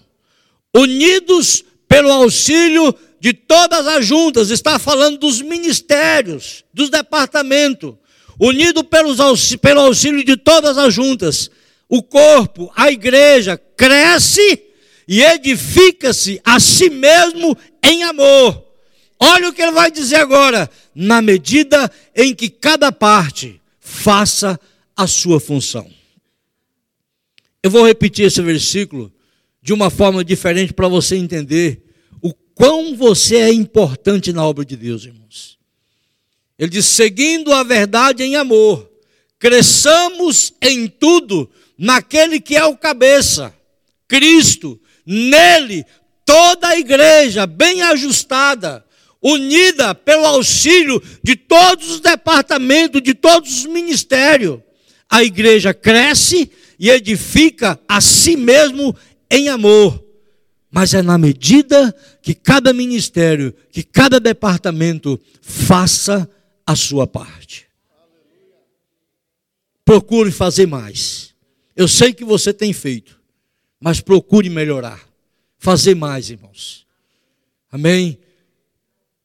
unidos 0.75 1.63
pelo 1.87 2.11
auxílio 2.11 2.95
de 3.19 3.33
todas 3.33 3.85
as 3.85 4.05
juntas, 4.05 4.49
está 4.49 4.79
falando 4.79 5.17
dos 5.17 5.41
ministérios, 5.41 6.63
dos 6.73 6.89
departamentos, 6.89 7.95
unido 8.39 8.83
pelos, 8.83 9.55
pelo 9.57 9.81
auxílio 9.81 10.23
de 10.23 10.37
todas 10.37 10.77
as 10.77 10.93
juntas. 10.93 11.51
O 11.87 12.01
corpo, 12.01 12.71
a 12.75 12.91
igreja, 12.91 13.57
cresce 13.75 14.63
e 15.07 15.21
edifica-se 15.23 16.39
a 16.45 16.59
si 16.59 16.89
mesmo 16.89 17.57
em 17.83 18.03
amor. 18.03 18.63
Olha 19.19 19.49
o 19.49 19.53
que 19.53 19.61
ele 19.61 19.71
vai 19.71 19.91
dizer 19.91 20.17
agora. 20.17 20.69
Na 20.95 21.21
medida 21.21 21.91
em 22.15 22.33
que 22.33 22.49
cada 22.49 22.91
parte 22.91 23.59
faça 23.79 24.59
a 24.95 25.07
sua 25.07 25.39
função. 25.39 25.89
Eu 27.61 27.71
vou 27.71 27.85
repetir 27.85 28.25
esse 28.25 28.41
versículo 28.41 29.11
de 29.61 29.73
uma 29.73 29.89
forma 29.89 30.23
diferente 30.23 30.73
para 30.73 30.87
você 30.87 31.15
entender 31.15 31.88
quão 32.59 32.93
você 32.93 33.37
é 33.37 33.53
importante 33.53 34.33
na 34.33 34.45
obra 34.45 34.65
de 34.65 34.75
Deus, 34.75 35.05
irmãos. 35.05 35.57
Ele 36.59 36.69
diz: 36.69 36.85
seguindo 36.85 37.53
a 37.53 37.63
verdade 37.63 38.21
em 38.21 38.35
amor, 38.35 38.91
cresçamos 39.39 40.53
em 40.61 40.89
tudo 40.89 41.49
naquele 41.77 42.41
que 42.41 42.57
é 42.57 42.65
o 42.65 42.75
cabeça, 42.75 43.55
Cristo, 44.09 44.77
nele 45.05 45.85
toda 46.25 46.67
a 46.67 46.77
igreja 46.77 47.47
bem 47.47 47.81
ajustada, 47.81 48.83
unida 49.21 49.95
pelo 49.95 50.25
auxílio 50.25 51.01
de 51.23 51.37
todos 51.37 51.89
os 51.89 51.99
departamentos, 52.01 53.01
de 53.01 53.13
todos 53.13 53.59
os 53.59 53.65
ministérios, 53.67 54.59
a 55.09 55.23
igreja 55.23 55.73
cresce 55.73 56.51
e 56.77 56.89
edifica 56.89 57.79
a 57.87 58.01
si 58.01 58.35
mesmo 58.35 58.93
em 59.31 59.47
amor. 59.47 60.08
Mas 60.71 60.93
é 60.93 61.01
na 61.01 61.17
medida 61.17 61.93
que 62.21 62.33
cada 62.33 62.71
ministério, 62.71 63.53
que 63.71 63.83
cada 63.83 64.19
departamento 64.19 65.19
faça 65.41 66.29
a 66.65 66.75
sua 66.75 67.07
parte. 67.07 67.67
Procure 69.83 70.31
fazer 70.31 70.67
mais. 70.67 71.33
Eu 71.75 71.87
sei 71.87 72.13
que 72.13 72.23
você 72.23 72.53
tem 72.53 72.71
feito, 72.71 73.19
mas 73.79 73.99
procure 73.99 74.49
melhorar. 74.49 75.07
Fazer 75.57 75.95
mais, 75.95 76.29
irmãos. 76.29 76.85
Amém? 77.71 78.19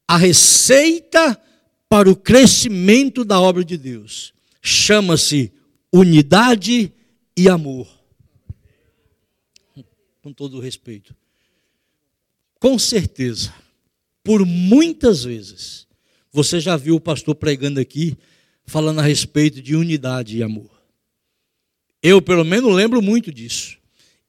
A 0.07 0.17
receita 0.17 1.39
para 1.87 2.09
o 2.09 2.15
crescimento 2.15 3.23
da 3.23 3.39
obra 3.39 3.63
de 3.63 3.77
Deus 3.77 4.33
chama-se 4.61 5.53
unidade 5.93 6.91
e 7.37 7.47
amor. 7.47 7.87
Com 10.21 10.33
todo 10.33 10.57
o 10.57 10.59
respeito. 10.59 11.15
Com 12.65 12.79
certeza, 12.79 13.53
por 14.23 14.43
muitas 14.43 15.23
vezes, 15.23 15.85
você 16.31 16.59
já 16.59 16.75
viu 16.75 16.95
o 16.95 16.99
pastor 16.99 17.35
pregando 17.35 17.79
aqui, 17.79 18.17
falando 18.65 18.97
a 18.97 19.03
respeito 19.03 19.61
de 19.61 19.75
unidade 19.75 20.35
e 20.35 20.41
amor. 20.41 20.71
Eu, 22.01 22.19
pelo 22.23 22.43
menos, 22.43 22.73
lembro 22.73 23.03
muito 23.03 23.31
disso. 23.31 23.77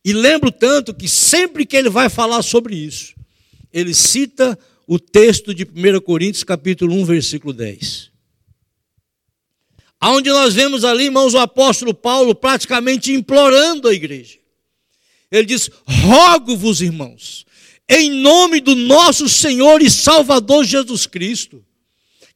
E 0.05 0.12
lembro 0.12 0.53
tanto 0.53 0.92
que 0.92 1.09
sempre 1.09 1.64
que 1.64 1.79
ele 1.79 1.88
vai 1.88 2.11
falar 2.11 2.42
sobre 2.42 2.77
isso, 2.77 3.14
ele 3.72 3.94
cita 3.94 4.59
o 4.87 4.99
texto 4.99 5.55
de 5.55 5.64
1 5.64 5.99
Coríntios, 6.03 6.44
capítulo 6.44 6.94
1, 6.94 7.07
versículo 7.07 7.55
10. 7.55 8.11
Onde 10.03 10.29
nós 10.29 10.53
vemos 10.53 10.85
ali, 10.85 11.05
irmãos, 11.05 11.33
o 11.33 11.38
apóstolo 11.38 11.94
Paulo 11.94 12.35
praticamente 12.35 13.14
implorando 13.14 13.88
a 13.88 13.94
igreja. 13.94 14.37
Ele 15.31 15.46
diz: 15.46 15.70
Rogo-vos, 15.87 16.83
irmãos, 16.83 17.46
em 17.88 18.11
nome 18.11 18.61
do 18.61 18.75
nosso 18.75 19.29
Senhor 19.29 19.81
e 19.83 19.90
Salvador 19.90 20.64
Jesus 20.64 21.07
Cristo, 21.07 21.64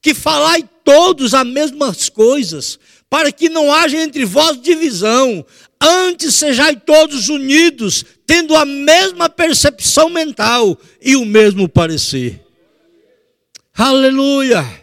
que 0.01 0.13
falai 0.13 0.67
todos 0.83 1.33
as 1.33 1.45
mesmas 1.45 2.09
coisas, 2.09 2.79
para 3.09 3.31
que 3.31 3.49
não 3.49 3.73
haja 3.73 3.97
entre 3.97 4.25
vós 4.25 4.59
divisão, 4.61 5.45
antes 5.79 6.35
sejais 6.35 6.77
todos 6.85 7.29
unidos, 7.29 8.05
tendo 8.25 8.55
a 8.55 8.65
mesma 8.65 9.29
percepção 9.29 10.09
mental 10.09 10.77
e 11.01 11.15
o 11.15 11.25
mesmo 11.25 11.67
parecer. 11.67 12.41
Aleluia! 13.73 14.81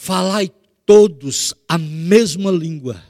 falai 0.00 0.50
todos 0.86 1.54
a 1.68 1.76
mesma 1.76 2.50
língua, 2.50 3.04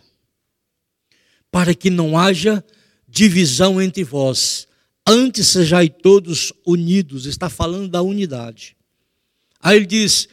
para 1.49 1.73
que 1.73 1.89
não 1.89 2.19
haja 2.19 2.65
divisão 2.65 2.80
entre 3.81 4.05
vós, 4.05 4.67
antes 5.07 5.49
sejais 5.49 5.91
todos 6.03 6.53
unidos, 6.67 7.27
está 7.27 7.49
falando 7.49 7.89
da 7.89 8.03
unidade. 8.03 8.77
Aí 9.61 9.77
ele 9.77 9.87
diz: 9.87 10.29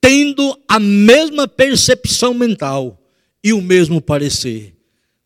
tendo 0.00 0.58
a 0.68 0.78
mesma 0.78 1.48
percepção 1.48 2.34
mental 2.34 3.02
e 3.42 3.52
o 3.52 3.60
mesmo 3.60 4.00
parecer, 4.00 4.76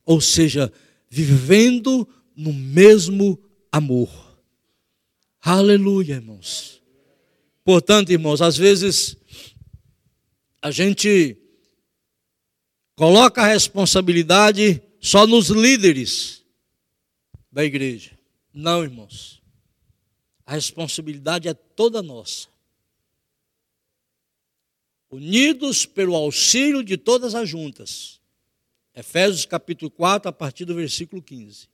ou 0.05 0.21
seja, 0.21 0.73
vivendo 1.11 2.09
no 2.37 2.53
mesmo 2.53 3.39
amor. 3.73 4.09
Aleluia, 5.41 6.15
irmãos. 6.15 6.83
Portanto, 7.65 8.11
irmãos, 8.11 8.41
às 8.41 8.57
vezes 8.57 9.17
a 10.63 10.71
gente 10.71 11.37
coloca 12.97 13.43
a 13.43 13.47
responsabilidade 13.47 14.83
só 15.01 15.27
nos 15.27 15.49
líderes 15.49 16.38
da 17.51 17.65
igreja. 17.65 18.19
Não, 18.53 18.83
irmãos. 18.83 19.43
A 20.45 20.55
responsabilidade 20.55 21.49
é 21.49 21.55
toda 21.55 22.03
nossa. 22.03 22.49
Unidos 25.11 25.87
pelo 25.87 26.15
auxílio 26.15 26.83
de 26.83 26.97
todas 26.97 27.35
as 27.35 27.49
juntas. 27.49 28.21
Efésios 28.95 29.47
capítulo 29.47 29.91
4, 29.91 30.29
a 30.29 30.33
partir 30.33 30.65
do 30.65 30.75
versículo 30.75 31.23
15. 31.23 31.69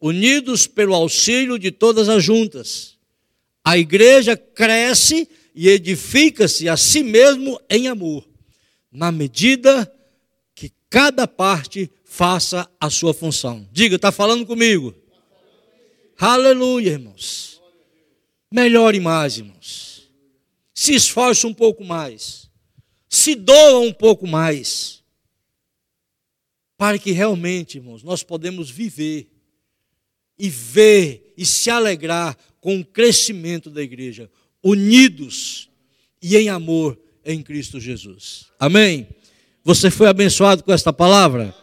Unidos 0.00 0.66
pelo 0.66 0.94
auxílio 0.94 1.58
de 1.58 1.70
todas 1.70 2.08
as 2.08 2.22
juntas. 2.22 2.96
A 3.64 3.76
igreja 3.76 4.36
cresce 4.36 5.28
e 5.54 5.68
edifica-se 5.68 6.68
a 6.68 6.76
si 6.76 7.02
mesmo 7.02 7.60
em 7.68 7.88
amor, 7.88 8.26
na 8.90 9.10
medida 9.10 9.92
cada 10.90 11.26
parte 11.26 11.90
faça 12.04 12.68
a 12.80 12.88
sua 12.90 13.12
função. 13.12 13.68
Diga, 13.72 13.96
está 13.96 14.10
falando 14.10 14.46
comigo? 14.46 14.94
Aleluia, 16.18 16.90
irmãos. 16.92 17.60
Melhore 18.50 18.98
mais, 18.98 19.38
irmãos. 19.38 20.10
Se 20.74 20.94
esforce 20.94 21.46
um 21.46 21.54
pouco 21.54 21.84
mais. 21.84 22.50
Se 23.08 23.34
doa 23.34 23.80
um 23.80 23.92
pouco 23.92 24.26
mais. 24.26 25.02
Para 26.76 26.98
que 26.98 27.12
realmente, 27.12 27.78
irmãos, 27.78 28.02
nós 28.02 28.22
podemos 28.22 28.70
viver 28.70 29.28
e 30.38 30.48
ver 30.48 31.34
e 31.36 31.44
se 31.44 31.70
alegrar 31.70 32.36
com 32.60 32.80
o 32.80 32.84
crescimento 32.84 33.70
da 33.70 33.82
igreja 33.82 34.30
unidos 34.62 35.68
e 36.22 36.36
em 36.36 36.48
amor 36.48 36.98
em 37.24 37.42
Cristo 37.42 37.78
Jesus. 37.78 38.46
Amém? 38.58 39.08
Você 39.68 39.90
foi 39.90 40.08
abençoado 40.08 40.64
com 40.64 40.72
esta 40.72 40.94
palavra? 40.94 41.54